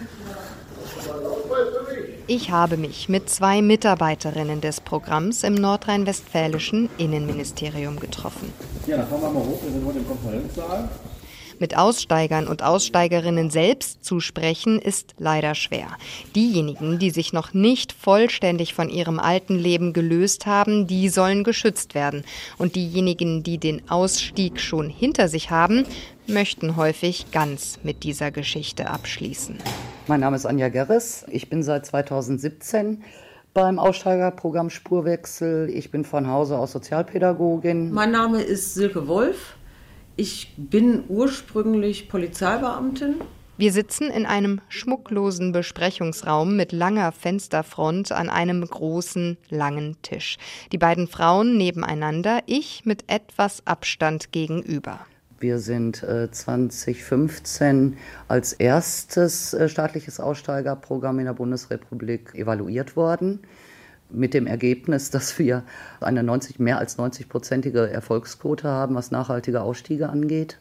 [2.27, 8.53] Ich habe mich mit zwei Mitarbeiterinnen des Programms im nordrhein-westfälischen Innenministerium getroffen.
[8.87, 10.89] Ja, dann fahren wir mal hoch, wir sind heute im Konferenzsaal.
[11.61, 15.89] Mit Aussteigern und Aussteigerinnen selbst zu sprechen, ist leider schwer.
[16.35, 21.93] Diejenigen, die sich noch nicht vollständig von ihrem alten Leben gelöst haben, die sollen geschützt
[21.93, 22.23] werden.
[22.57, 25.85] Und diejenigen, die den Ausstieg schon hinter sich haben,
[26.25, 29.59] möchten häufig ganz mit dieser Geschichte abschließen.
[30.07, 31.25] Mein Name ist Anja Gerres.
[31.29, 33.03] Ich bin seit 2017
[33.53, 35.69] beim Aussteigerprogramm Spurwechsel.
[35.69, 37.91] Ich bin von Hause aus Sozialpädagogin.
[37.91, 39.57] Mein Name ist Silke Wolf.
[40.15, 43.15] Ich bin ursprünglich Polizeibeamtin.
[43.57, 50.37] Wir sitzen in einem schmucklosen Besprechungsraum mit langer Fensterfront an einem großen, langen Tisch.
[50.71, 54.99] Die beiden Frauen nebeneinander, ich mit etwas Abstand gegenüber.
[55.39, 57.97] Wir sind äh, 2015
[58.27, 63.39] als erstes äh, staatliches Aussteigerprogramm in der Bundesrepublik evaluiert worden
[64.13, 65.63] mit dem Ergebnis, dass wir
[65.99, 70.59] eine 90, mehr als 90-prozentige Erfolgsquote haben, was nachhaltige Ausstiege angeht.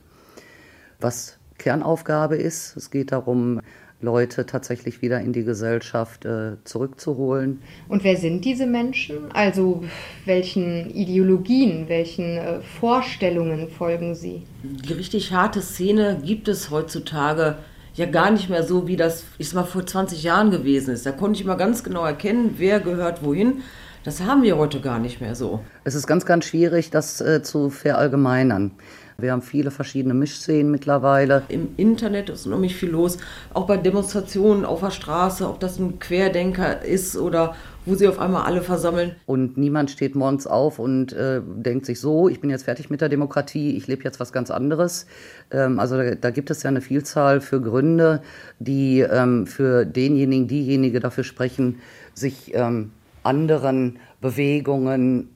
[1.00, 3.60] Was Kernaufgabe ist, es geht darum,
[4.02, 7.60] Leute tatsächlich wieder in die Gesellschaft äh, zurückzuholen.
[7.88, 9.30] Und wer sind diese Menschen?
[9.32, 9.84] Also
[10.24, 14.44] welchen Ideologien, welchen äh, Vorstellungen folgen sie?
[14.62, 17.58] Die richtig harte Szene gibt es heutzutage
[18.00, 21.06] ja gar nicht mehr so, wie das, ich sag mal, vor 20 Jahren gewesen ist.
[21.06, 23.62] Da konnte ich mal ganz genau erkennen, wer gehört wohin.
[24.02, 25.60] Das haben wir heute gar nicht mehr so.
[25.84, 28.72] Es ist ganz, ganz schwierig, das äh, zu verallgemeinern.
[29.18, 31.42] Wir haben viele verschiedene Mischszenen mittlerweile.
[31.48, 33.18] Im Internet ist unheimlich viel los,
[33.52, 37.54] auch bei Demonstrationen auf der Straße, ob das ein Querdenker ist oder
[37.86, 39.16] wo sie auf einmal alle versammeln.
[39.26, 43.00] Und niemand steht morgens auf und äh, denkt sich so, ich bin jetzt fertig mit
[43.00, 45.06] der Demokratie, ich lebe jetzt was ganz anderes.
[45.50, 48.22] Ähm, also da, da, gibt es ja eine Vielzahl für Gründe,
[48.58, 51.80] die ähm, für denjenigen, diejenige dafür sprechen,
[52.14, 55.30] sich ähm, anderen Bewegungen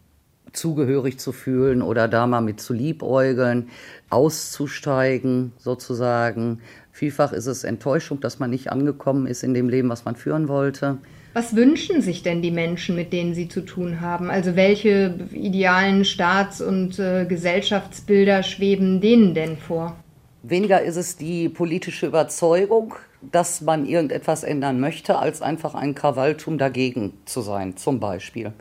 [0.52, 3.70] zugehörig zu fühlen oder da mal mit zu liebäugeln,
[4.10, 6.60] auszusteigen sozusagen.
[6.92, 10.46] Vielfach ist es Enttäuschung, dass man nicht angekommen ist in dem Leben, was man führen
[10.46, 10.98] wollte.
[11.34, 14.30] Was wünschen sich denn die Menschen, mit denen sie zu tun haben?
[14.30, 19.96] Also welche idealen Staats- und äh, Gesellschaftsbilder schweben denen denn vor?
[20.44, 26.56] Weniger ist es die politische Überzeugung, dass man irgendetwas ändern möchte, als einfach ein Krawalltum
[26.56, 28.52] dagegen zu sein, zum Beispiel.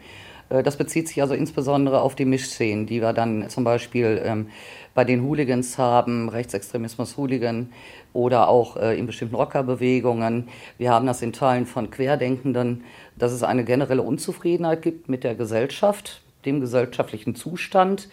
[0.54, 4.48] Äh, das bezieht sich also insbesondere auf die Mischszenen, die wir dann zum Beispiel ähm,
[4.94, 7.72] bei den Hooligans haben, Rechtsextremismus-Hooligan
[8.14, 10.48] oder auch äh, in bestimmten Rockerbewegungen.
[10.78, 12.84] Wir haben das in Teilen von Querdenkenden,
[13.18, 18.10] dass es eine generelle Unzufriedenheit gibt mit der Gesellschaft, dem gesellschaftlichen Zustand,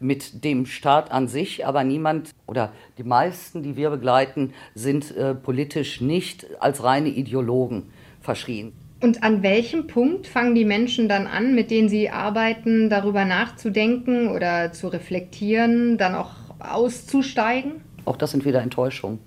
[0.00, 5.32] mit dem Staat an sich, aber niemand oder die meisten, die wir begleiten, sind äh,
[5.32, 7.84] politisch nicht als reine Ideologen
[8.20, 8.72] verschrien.
[9.02, 14.28] Und an welchem Punkt fangen die Menschen dann an, mit denen sie arbeiten, darüber nachzudenken
[14.28, 17.80] oder zu reflektieren, dann auch auszusteigen?
[18.04, 19.18] Auch das sind wieder Enttäuschungen.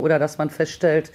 [0.00, 1.12] Oder dass man feststellt,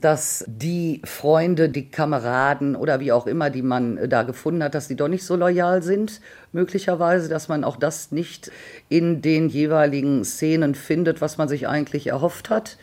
[0.00, 4.86] dass die Freunde, die Kameraden oder wie auch immer, die man da gefunden hat, dass
[4.86, 6.20] die doch nicht so loyal sind,
[6.52, 8.52] möglicherweise, dass man auch das nicht
[8.88, 12.78] in den jeweiligen Szenen findet, was man sich eigentlich erhofft hat.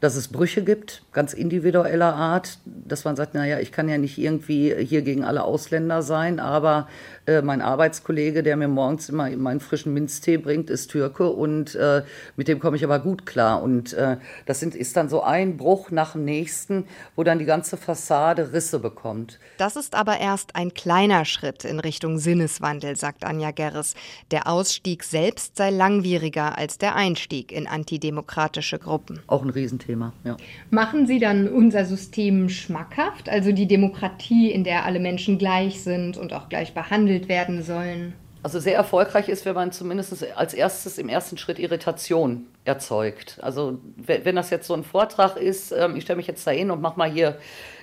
[0.00, 4.18] Dass es Brüche gibt, ganz individueller Art, dass man sagt, naja, ich kann ja nicht
[4.18, 6.88] irgendwie hier gegen alle Ausländer sein, aber
[7.26, 12.02] äh, mein Arbeitskollege, der mir morgens immer meinen frischen Minztee bringt, ist Türke und äh,
[12.36, 13.62] mit dem komme ich aber gut klar.
[13.62, 17.44] Und äh, das sind, ist dann so ein Bruch nach dem nächsten, wo dann die
[17.44, 19.38] ganze Fassade Risse bekommt.
[19.58, 23.94] Das ist aber erst ein kleiner Schritt in Richtung Sinneswandel, sagt Anja Gerres.
[24.30, 29.20] Der Ausstieg selbst sei langwieriger als der Einstieg in antidemokratische Gruppen.
[29.26, 29.90] Auch ein Riesenthema.
[29.90, 30.12] Thema.
[30.24, 30.36] Ja.
[30.70, 36.16] Machen Sie dann unser System schmackhaft, also die Demokratie, in der alle Menschen gleich sind
[36.16, 38.14] und auch gleich behandelt werden sollen?
[38.42, 43.38] Also sehr erfolgreich ist, wenn man zumindest als erstes im ersten Schritt Irritation erzeugt.
[43.42, 46.70] Also wenn das jetzt so ein Vortrag ist, ähm, ich stelle mich jetzt da hin
[46.70, 47.36] und mache mal hier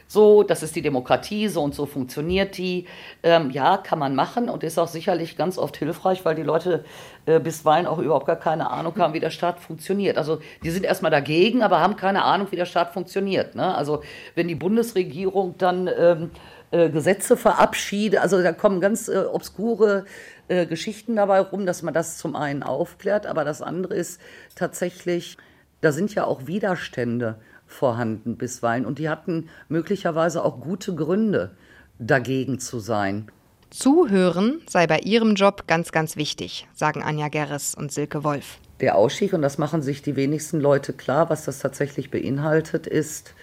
[0.08, 2.86] so, das ist die Demokratie, so und so funktioniert die.
[3.24, 6.86] Ähm, ja, kann man machen und ist auch sicherlich ganz oft hilfreich, weil die Leute
[7.26, 10.18] äh, bisweilen auch überhaupt gar keine Ahnung haben, wie der Staat funktioniert.
[10.18, 13.56] Also die sind erstmal dagegen, aber haben keine Ahnung, wie der Staat funktioniert.
[13.56, 13.76] Ne?
[13.76, 14.02] Also
[14.34, 16.32] wenn die Bundesregierung dann ähm,
[16.72, 20.06] äh, Gesetze verabschiedet, also da kommen ganz äh, obskure
[20.48, 24.20] äh, Geschichten dabei rum, dass man das zum einen aufklärt, aber das andere ist
[24.56, 25.38] tatsächlich,
[25.82, 27.36] da sind ja auch Widerstände
[27.68, 28.86] vorhanden bisweilen.
[28.86, 31.52] Und die hatten möglicherweise auch gute Gründe,
[32.00, 33.32] dagegen zu sein.
[33.70, 38.60] Zuhören sei bei ihrem Job ganz, ganz wichtig, sagen Anja Gerres und Silke Wolf.
[38.80, 43.34] Der Ausstieg, und das machen sich die wenigsten Leute klar, was das tatsächlich beinhaltet, ist,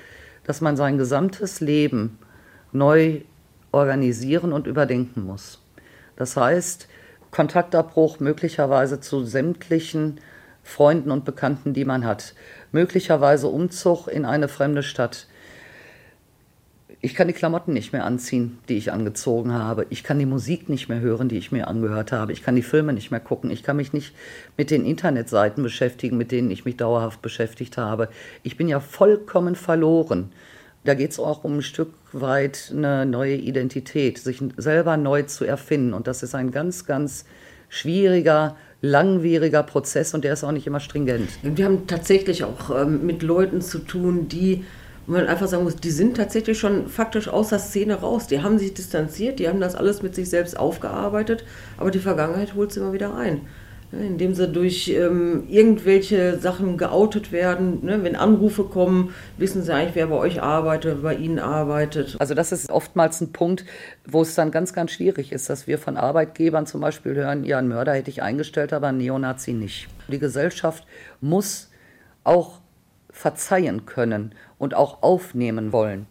[0.44, 2.18] dass man sein gesamtes Leben
[2.74, 3.20] neu
[3.72, 5.62] organisieren und überdenken muss.
[6.16, 6.88] Das heißt,
[7.30, 10.20] Kontaktabbruch möglicherweise zu sämtlichen
[10.62, 12.34] Freunden und Bekannten, die man hat
[12.72, 15.28] möglicherweise Umzug in eine fremde Stadt.
[17.00, 19.86] Ich kann die Klamotten nicht mehr anziehen, die ich angezogen habe.
[19.90, 22.32] Ich kann die Musik nicht mehr hören, die ich mir angehört habe.
[22.32, 23.50] Ich kann die Filme nicht mehr gucken.
[23.50, 24.14] Ich kann mich nicht
[24.56, 28.08] mit den Internetseiten beschäftigen, mit denen ich mich dauerhaft beschäftigt habe.
[28.42, 30.32] Ich bin ja vollkommen verloren.
[30.84, 35.44] Da geht es auch um ein Stück weit eine neue Identität, sich selber neu zu
[35.44, 35.94] erfinden.
[35.94, 37.24] Und das ist ein ganz, ganz
[37.68, 41.30] schwieriger langwieriger Prozess und der ist auch nicht immer stringent.
[41.42, 44.64] Wir haben tatsächlich auch ähm, mit Leuten zu tun, die
[45.06, 48.26] man einfach sagen muss, die sind tatsächlich schon faktisch aus der Szene raus.
[48.26, 51.44] Die haben sich distanziert, die haben das alles mit sich selbst aufgearbeitet,
[51.78, 53.42] aber die Vergangenheit holt sie immer wieder ein
[54.00, 57.84] indem sie durch ähm, irgendwelche Sachen geoutet werden.
[57.84, 58.02] Ne?
[58.02, 62.16] Wenn Anrufe kommen, wissen sie eigentlich, wer bei euch arbeitet, bei ihnen arbeitet.
[62.18, 63.64] Also das ist oftmals ein Punkt,
[64.06, 67.58] wo es dann ganz, ganz schwierig ist, dass wir von Arbeitgebern zum Beispiel hören, ja,
[67.58, 69.88] einen Mörder hätte ich eingestellt, aber einen Neonazi nicht.
[70.08, 70.86] Die Gesellschaft
[71.20, 71.70] muss
[72.24, 72.60] auch
[73.10, 76.06] verzeihen können und auch aufnehmen wollen.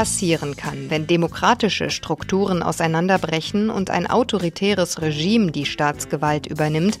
[0.00, 6.98] Passieren kann, wenn demokratische Strukturen auseinanderbrechen und ein autoritäres Regime die Staatsgewalt übernimmt,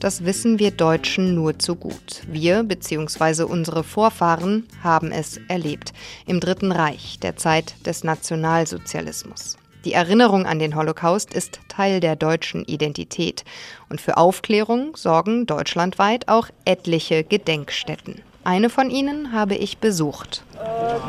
[0.00, 2.20] das wissen wir Deutschen nur zu gut.
[2.28, 3.44] Wir bzw.
[3.44, 5.94] unsere Vorfahren haben es erlebt.
[6.26, 9.56] Im Dritten Reich, der Zeit des Nationalsozialismus.
[9.86, 13.46] Die Erinnerung an den Holocaust ist Teil der deutschen Identität.
[13.88, 18.20] Und für Aufklärung sorgen deutschlandweit auch etliche Gedenkstätten.
[18.44, 20.44] Eine von ihnen habe ich besucht.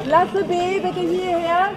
[0.04, 1.72] Klasse B, bitte hierher.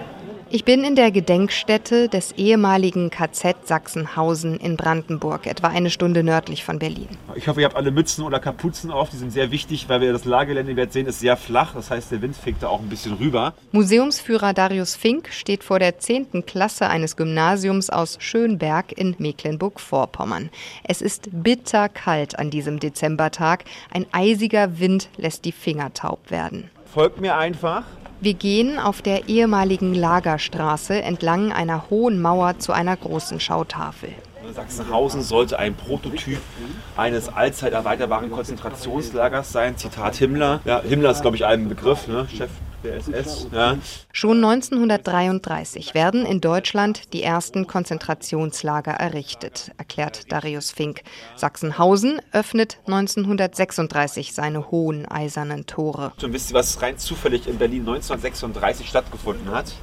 [0.49, 6.63] Ich bin in der Gedenkstätte des ehemaligen KZ Sachsenhausen in Brandenburg, etwa eine Stunde nördlich
[6.63, 7.09] von Berlin.
[7.35, 9.09] Ich hoffe, ihr habt alle Mützen oder Kapuzen auf.
[9.09, 11.73] Die sind sehr wichtig, weil wir das Lagergelände jetzt sehen, ist sehr flach.
[11.73, 13.55] Das heißt, der Wind fegt da auch ein bisschen rüber.
[13.73, 16.45] Museumsführer Darius Fink steht vor der 10.
[16.45, 20.49] Klasse eines Gymnasiums aus Schönberg in Mecklenburg-Vorpommern.
[20.85, 23.65] Es ist bitterkalt an diesem Dezembertag.
[23.91, 26.69] Ein eisiger Wind lässt die Finger taub werden.
[26.93, 27.83] Folgt mir einfach.
[28.19, 34.09] Wir gehen auf der ehemaligen Lagerstraße entlang einer hohen Mauer zu einer großen Schautafel.
[34.53, 36.39] Sachsenhausen sollte ein Prototyp
[36.95, 39.77] eines allzeit erweiterbaren Konzentrationslagers sein.
[39.77, 40.61] Zitat Himmler.
[40.65, 42.27] Ja, Himmler ist, glaube ich, ein Begriff, ne?
[42.35, 42.49] Chef
[42.87, 43.47] der SS.
[43.51, 43.77] Ja.
[44.11, 51.01] Schon 1933 werden in Deutschland die ersten Konzentrationslager errichtet, erklärt Darius Fink.
[51.35, 56.13] Sachsenhausen öffnet 1936 seine hohen eisernen Tore.
[56.21, 59.73] Und wisst ihr, was rein zufällig in Berlin 1936 stattgefunden hat?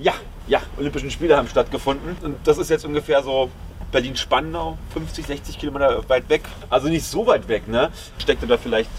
[0.00, 0.14] Ja,
[0.46, 2.16] ja, Olympischen Spiele haben stattgefunden.
[2.22, 3.50] Und das ist jetzt ungefähr so
[3.92, 6.42] Berlin-Spandau, 50, 60 Kilometer weit weg.
[6.70, 7.90] Also nicht so weit weg, ne?
[8.18, 8.90] Steckte da vielleicht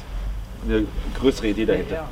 [0.66, 0.86] eine
[1.20, 2.10] größere Idee dahinter?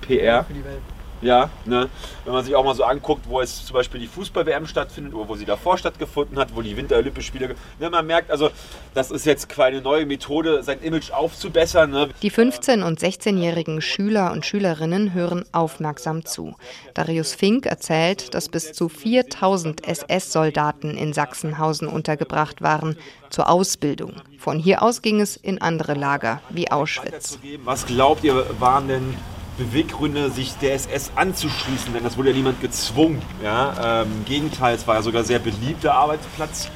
[0.00, 0.44] PR.
[0.44, 0.82] Für die Welt.
[1.22, 1.88] Ja, ne?
[2.24, 5.28] wenn man sich auch mal so anguckt, wo jetzt zum Beispiel die Fußball-WM stattfindet oder
[5.28, 7.54] wo sie davor stattgefunden hat, wo die Winter-Olympischen Spiele.
[7.78, 8.50] Ne, man merkt also,
[8.94, 11.90] das ist jetzt keine neue Methode, sein Image aufzubessern.
[11.90, 12.08] Ne?
[12.20, 16.54] Die 15- und 16-jährigen Schüler und Schülerinnen hören aufmerksam zu.
[16.92, 22.96] Darius Fink erzählt, dass bis zu 4000 SS-Soldaten in Sachsenhausen untergebracht waren
[23.30, 24.12] zur Ausbildung.
[24.38, 27.38] Von hier aus ging es in andere Lager wie Auschwitz.
[27.64, 29.14] Was glaubt ihr, waren denn
[29.56, 33.22] Beweggründe, sich der SS anzuschließen, denn das wurde ja niemand gezwungen.
[33.42, 34.02] Ja?
[34.02, 36.70] Ähm, Im Gegenteil, es war ja sogar sehr beliebter Arbeitsplatz.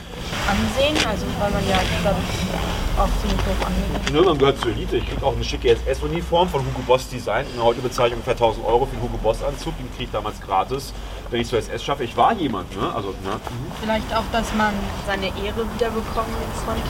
[0.49, 4.13] Ansehen, also weil man ja, glaube ich, auch ziemlich hoch angeht.
[4.13, 4.97] Ne, man gehört zur Elite.
[4.97, 7.47] Ich kriege auch eine schicke SS-Uniform von Hugo Boss Design.
[7.57, 9.77] Und heute bezahle ich ungefähr 1000 Euro für den Hugo Boss Anzug.
[9.79, 10.93] Den kriege ich damals gratis,
[11.31, 12.05] wenn ich zur SS schaffe.
[12.05, 12.75] Ich war jemand.
[12.77, 12.95] Ne?
[12.95, 13.41] Also, ne?
[13.81, 14.75] Vielleicht auch, dass man
[15.07, 16.83] seine Ehre wiederbekommen konnte.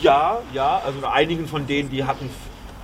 [0.00, 0.80] Ja, ja.
[0.84, 2.30] Also einigen von denen, die hatten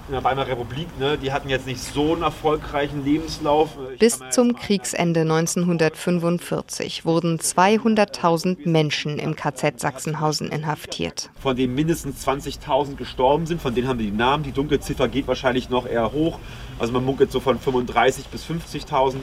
[0.09, 3.71] in der Weimarer Republik, ne, die hatten jetzt nicht so einen erfolgreichen Lebenslauf.
[3.95, 11.31] Ich Bis zum Kriegsende 1945 wurden 200.000 Menschen im KZ Sachsenhausen inhaftiert.
[11.41, 14.45] Von denen mindestens 20.000 gestorben sind, von denen haben wir die Namen.
[14.45, 16.39] Die Dunkelziffer geht wahrscheinlich noch eher hoch.
[16.79, 19.17] Also man munkelt so von 35.000 bis 50.000.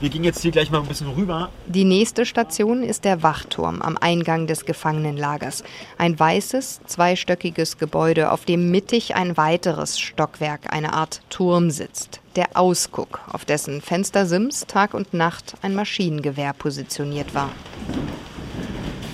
[0.00, 1.50] Wir gehen jetzt hier gleich mal ein bisschen rüber.
[1.66, 5.64] Die nächste Station ist der Wachturm am Eingang des Gefangenenlagers.
[5.98, 12.20] Ein weißes, zweistöckiges Gebäude, auf dem mittig ein weiteres Stockwerk, eine Art Turm sitzt.
[12.36, 17.50] Der Ausguck, auf dessen Fenstersims Tag und Nacht ein Maschinengewehr positioniert war.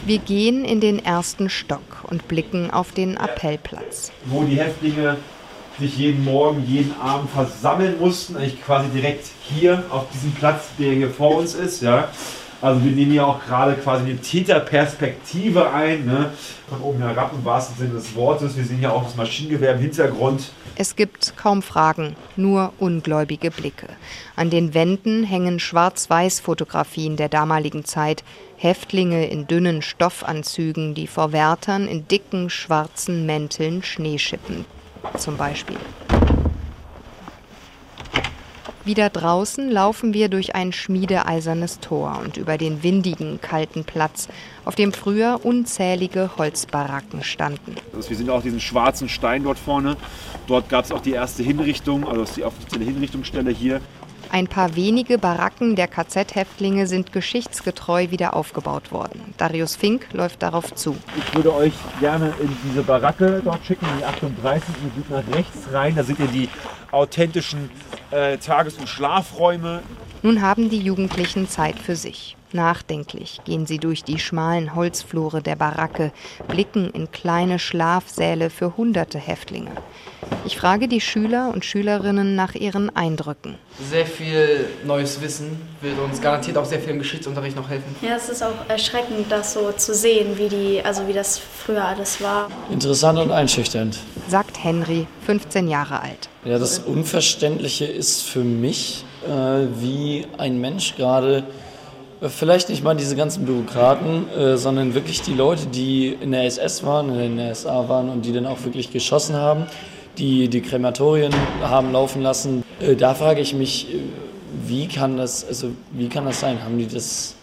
[0.05, 4.11] Wir gehen in den ersten Stock und blicken auf den Appellplatz.
[4.25, 5.19] Wo die Häftlinge
[5.79, 10.93] sich jeden Morgen, jeden Abend versammeln mussten, eigentlich quasi direkt hier auf diesem Platz, der
[10.93, 11.83] hier vor uns ist.
[11.83, 12.09] Ja.
[12.63, 16.31] Also wir nehmen hier auch gerade quasi eine Täterperspektive ein, ne?
[16.69, 18.57] von oben herab im wahrsten Sinne des Wortes.
[18.57, 20.53] Wir sehen hier auch das Maschinengewehr im Hintergrund.
[20.77, 23.89] Es gibt kaum Fragen, nur ungläubige Blicke.
[24.37, 28.23] An den Wänden hängen Schwarz-Weiß-Fotografien der damaligen Zeit,
[28.57, 34.65] Häftlinge in dünnen Stoffanzügen, die vor Wärtern in dicken schwarzen Mänteln Schnee schippen
[35.19, 35.77] zum Beispiel.
[38.85, 44.27] Wieder draußen laufen wir durch ein schmiedeeisernes Tor und über den windigen, kalten Platz,
[44.65, 47.77] auf dem früher unzählige Holzbaracken standen.
[47.95, 49.97] Also wir sind auch diesen schwarzen Stein dort vorne.
[50.49, 53.81] Dort gab es auch die erste Hinrichtung, also die offizielle Hinrichtungsstelle hier.
[54.33, 59.35] Ein paar wenige Baracken der KZ-Häftlinge sind geschichtsgetreu wieder aufgebaut worden.
[59.37, 60.97] Darius Fink läuft darauf zu.
[61.19, 64.71] Ich würde euch gerne in diese Baracke dort schicken, die 38.
[64.85, 66.49] Ihr geht nach rechts rein, da seht ihr die
[66.93, 67.69] authentischen
[68.11, 69.83] äh, Tages- und Schlafräume.
[70.23, 72.35] Nun haben die Jugendlichen Zeit für sich.
[72.55, 76.13] Nachdenklich gehen sie durch die schmalen Holzflure der Baracke,
[76.49, 79.71] blicken in kleine Schlafsäle für hunderte Häftlinge.
[80.45, 83.59] Ich frage die Schüler und Schülerinnen nach ihren Eindrücken.
[83.91, 87.95] Sehr viel neues Wissen wird uns garantiert auch sehr viel im Geschichtsunterricht noch helfen.
[88.03, 91.85] Ja, es ist auch erschreckend, das so zu sehen, wie, die, also wie das früher
[91.85, 92.49] alles war.
[92.71, 93.99] Interessant und einschüchternd.
[94.29, 96.29] Sagt Henry, 15 Jahre alt.
[96.45, 99.31] Ja, das Unverständliche ist für mich, äh,
[99.81, 101.45] wie ein Mensch gerade
[102.29, 106.85] Vielleicht nicht mal diese ganzen Bürokraten, äh, sondern wirklich die Leute, die in der SS
[106.85, 109.67] waren, in der SA waren und die dann auch wirklich geschossen haben,
[110.19, 112.63] die die Krematorien haben laufen lassen.
[112.81, 113.89] Äh, da frage ich mich,
[114.65, 116.63] wie kann das, also wie kann das sein?
[116.63, 117.35] Haben die das?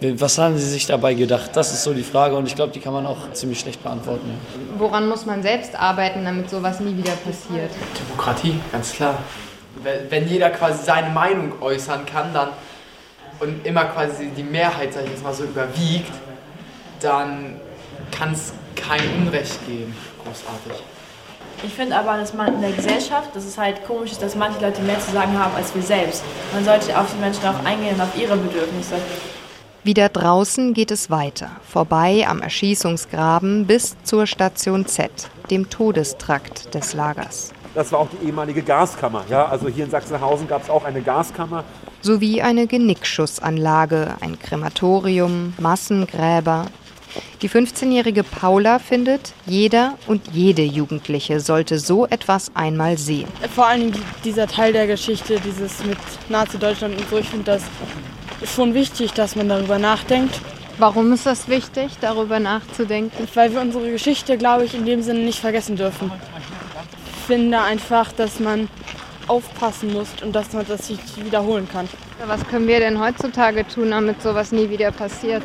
[0.00, 1.50] Was haben sie sich dabei gedacht?
[1.54, 4.28] Das ist so die Frage und ich glaube, die kann man auch ziemlich schlecht beantworten.
[4.28, 4.80] Ja.
[4.80, 7.70] Woran muss man selbst arbeiten, damit sowas nie wieder passiert?
[7.98, 9.18] Demokratie, ganz klar.
[10.10, 12.48] Wenn jeder quasi seine Meinung äußern kann, dann
[13.40, 16.12] und immer quasi die Mehrheit, sag ich jetzt mal so, überwiegt,
[17.00, 17.56] dann
[18.10, 20.82] kann es kein Unrecht geben, großartig.
[21.64, 24.60] Ich finde aber, dass man in der Gesellschaft, dass es halt komisch ist, dass manche
[24.60, 26.22] Leute mehr zu sagen haben als wir selbst.
[26.52, 28.94] Man sollte auf die Menschen auch eingehen und auf ihre Bedürfnisse.
[29.82, 35.10] Wieder draußen geht es weiter, vorbei am Erschießungsgraben bis zur Station Z,
[35.50, 37.52] dem Todestrakt des Lagers.
[37.74, 39.24] Das war auch die ehemalige Gaskammer.
[39.28, 41.64] Ja, also hier in Sachsenhausen gab es auch eine Gaskammer.
[42.00, 46.66] Sowie eine Genickschussanlage, ein Krematorium, Massengräber.
[47.42, 53.28] Die 15-jährige Paula findet, jeder und jede Jugendliche sollte so etwas einmal sehen.
[53.54, 53.92] Vor allem
[54.24, 57.62] dieser Teil der Geschichte, dieses mit Nazi-Deutschland und so, ich finde das
[58.54, 60.40] schon wichtig, dass man darüber nachdenkt.
[60.78, 63.26] Warum ist das wichtig, darüber nachzudenken?
[63.34, 66.12] Weil wir unsere Geschichte, glaube ich, in dem Sinne nicht vergessen dürfen.
[67.18, 68.68] Ich finde einfach, dass man
[69.28, 71.88] aufpassen muss und dass man das sich wiederholen kann.
[72.26, 75.42] Was können wir denn heutzutage tun, damit sowas nie wieder passiert?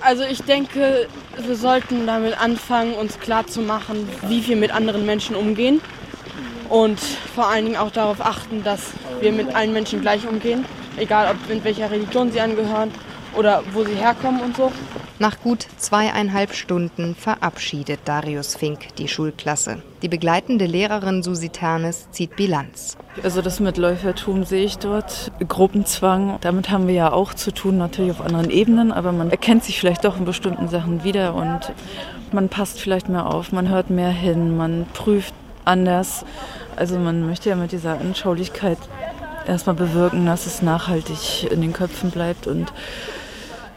[0.00, 1.08] Also ich denke,
[1.38, 5.80] wir sollten damit anfangen, uns klarzumachen, wie wir mit anderen Menschen umgehen.
[6.68, 10.64] Und vor allen Dingen auch darauf achten, dass wir mit allen Menschen gleich umgehen.
[10.96, 12.90] Egal, ob in welcher Religion sie angehören
[13.36, 14.72] oder wo sie herkommen und so.
[15.18, 19.82] Nach gut zweieinhalb Stunden verabschiedet Darius Fink die Schulklasse.
[20.02, 22.96] Die begleitende Lehrerin Susi Ternes zieht Bilanz.
[23.22, 25.30] Also das mit Läufertum sehe ich dort.
[25.46, 29.64] Gruppenzwang, damit haben wir ja auch zu tun, natürlich auf anderen Ebenen, aber man erkennt
[29.64, 31.72] sich vielleicht doch in bestimmten Sachen wieder und
[32.32, 35.32] man passt vielleicht mehr auf, man hört mehr hin, man prüft
[35.64, 36.24] anders.
[36.76, 38.78] Also man möchte ja mit dieser Anschaulichkeit
[39.46, 42.72] erstmal bewirken, dass es nachhaltig in den Köpfen bleibt und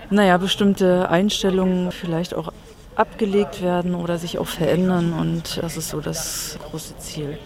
[0.10, 2.52] naja, bestimmte Einstellungen vielleicht auch
[2.96, 5.14] abgelegt werden oder sich auch verändern.
[5.14, 7.38] Und das ist so das große Ziel.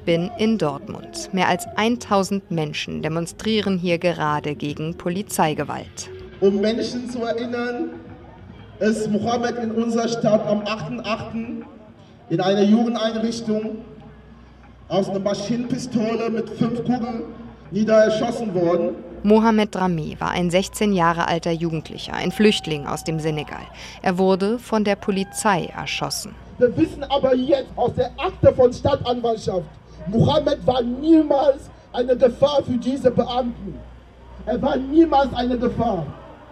[0.00, 1.28] Ich bin in Dortmund.
[1.34, 6.08] Mehr als 1000 Menschen demonstrieren hier gerade gegen Polizeigewalt.
[6.40, 7.90] Um Menschen zu erinnern,
[8.78, 11.64] ist Mohammed in unserer Stadt am 8.8.
[12.30, 13.76] in einer Jugendeinrichtung
[14.88, 17.24] aus einer Maschinenpistole mit fünf Kugeln
[17.70, 18.94] niedererschossen worden.
[19.22, 23.66] Mohamed Dramé war ein 16 Jahre alter Jugendlicher, ein Flüchtling aus dem Senegal.
[24.00, 26.34] Er wurde von der Polizei erschossen.
[26.56, 29.64] Wir wissen aber jetzt aus der Akte von Stadtanwaltschaft,
[30.06, 33.78] Mohammed war niemals eine Gefahr für diese Beamten.
[34.46, 36.06] Er war niemals eine Gefahr.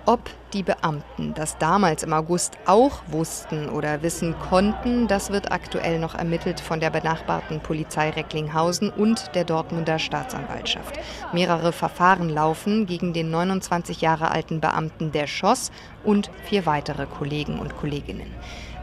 [0.06, 0.20] Ob
[0.54, 6.14] die Beamten das damals im August auch wussten oder wissen konnten, das wird aktuell noch
[6.14, 10.98] ermittelt von der benachbarten Polizei Recklinghausen und der Dortmunder Staatsanwaltschaft.
[11.34, 15.70] Mehrere Verfahren laufen gegen den 29 Jahre alten Beamten, der schoss,
[16.04, 18.34] und vier weitere Kollegen und Kolleginnen.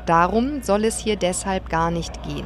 [0.05, 2.45] Darum soll es hier deshalb gar nicht gehen.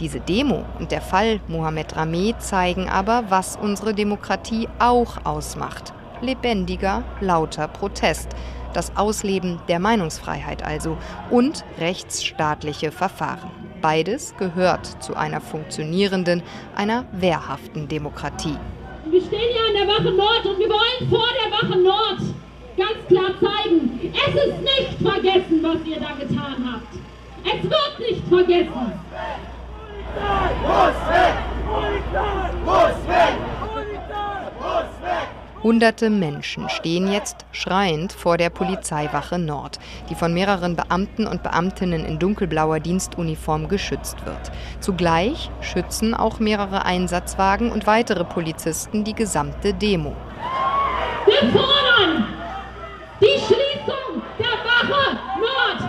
[0.00, 7.04] Diese Demo und der Fall Mohamed Rameh zeigen aber, was unsere Demokratie auch ausmacht lebendiger,
[7.20, 8.28] lauter Protest,
[8.74, 10.96] das Ausleben der Meinungsfreiheit also
[11.30, 13.50] und rechtsstaatliche Verfahren.
[13.80, 16.42] Beides gehört zu einer funktionierenden,
[16.74, 18.56] einer wehrhaften Demokratie.
[19.06, 22.34] Wir stehen hier an der Wache Nord und wir wollen vor der Wache Nord
[22.78, 26.94] ganz klar zeigen, es ist nicht vergessen, was ihr da getan habt.
[27.44, 28.92] Es wird nicht vergessen.
[35.62, 42.04] Hunderte Menschen stehen jetzt schreiend vor der Polizeiwache Nord, die von mehreren Beamten und Beamtinnen
[42.04, 44.52] in dunkelblauer Dienstuniform geschützt wird.
[44.80, 50.14] Zugleich schützen auch mehrere Einsatzwagen und weitere Polizisten die gesamte Demo.
[51.26, 52.37] Wir fordern
[53.20, 55.80] die Schließung der Wache Nord!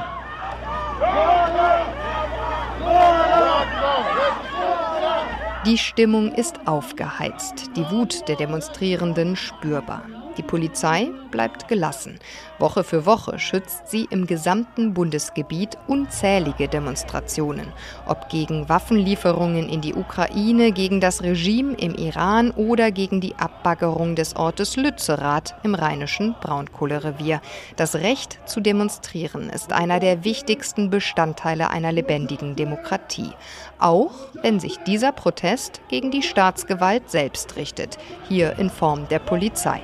[5.66, 10.19] Die Stimmung ist aufgeheizt, die Wut der Demonstrierenden spürbar.
[10.40, 12.18] Die Polizei bleibt gelassen.
[12.60, 17.68] Woche für Woche schützt sie im gesamten Bundesgebiet unzählige Demonstrationen,
[18.08, 24.16] ob gegen Waffenlieferungen in die Ukraine, gegen das Regime im Iran oder gegen die Abbaggerung
[24.16, 27.42] des Ortes Lützerath im rheinischen Braunkohlerevier.
[27.76, 33.32] Das Recht zu demonstrieren ist einer der wichtigsten Bestandteile einer lebendigen Demokratie,
[33.78, 37.98] auch wenn sich dieser Protest gegen die Staatsgewalt selbst richtet,
[38.30, 39.82] hier in Form der Polizei.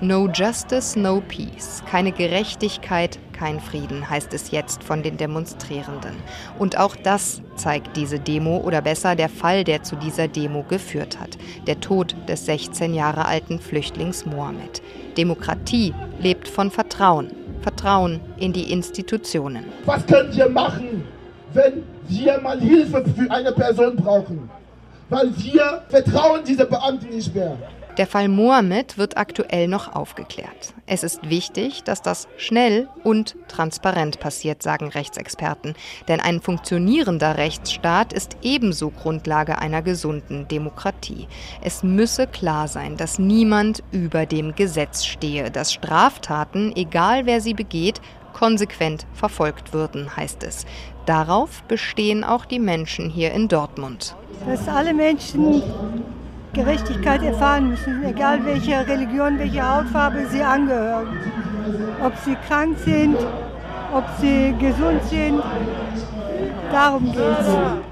[0.00, 1.80] No Justice, no Peace.
[1.88, 6.16] Keine Gerechtigkeit, kein Frieden, heißt es jetzt von den Demonstrierenden.
[6.58, 11.20] Und auch das zeigt diese Demo oder besser der Fall, der zu dieser Demo geführt
[11.20, 11.38] hat.
[11.68, 14.82] Der Tod des 16 Jahre alten Flüchtlings Mohammed.
[15.16, 17.41] Demokratie lebt von Vertrauen.
[17.62, 19.64] Vertrauen in die Institutionen.
[19.86, 21.04] Was könnt ihr machen,
[21.54, 24.50] wenn wir mal Hilfe für eine Person brauchen.
[25.08, 27.56] Weil wir vertrauen diese Beamten nicht mehr.
[27.98, 30.72] Der Fall Mohammed wird aktuell noch aufgeklärt.
[30.86, 35.74] Es ist wichtig, dass das schnell und transparent passiert, sagen Rechtsexperten.
[36.08, 41.28] Denn ein funktionierender Rechtsstaat ist ebenso Grundlage einer gesunden Demokratie.
[41.60, 47.54] Es müsse klar sein, dass niemand über dem Gesetz stehe, dass Straftaten, egal wer sie
[47.54, 48.00] begeht,
[48.32, 50.64] konsequent verfolgt würden, heißt es.
[51.04, 54.16] Darauf bestehen auch die Menschen hier in Dortmund.
[54.46, 55.62] Dass alle Menschen
[56.52, 61.18] Gerechtigkeit erfahren müssen, egal welche Religion, welche Hautfarbe sie angehören.
[62.04, 63.16] Ob sie krank sind,
[63.94, 65.42] ob sie gesund sind,
[66.70, 67.91] darum geht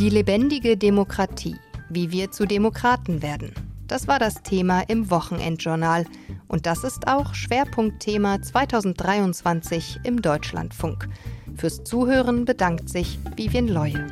[0.00, 1.56] Die lebendige Demokratie,
[1.90, 3.52] wie wir zu Demokraten werden.
[3.86, 6.06] Das war das Thema im Wochenendjournal.
[6.48, 11.06] Und das ist auch Schwerpunktthema 2023 im Deutschlandfunk.
[11.54, 14.06] Fürs Zuhören bedankt sich Vivien Leue.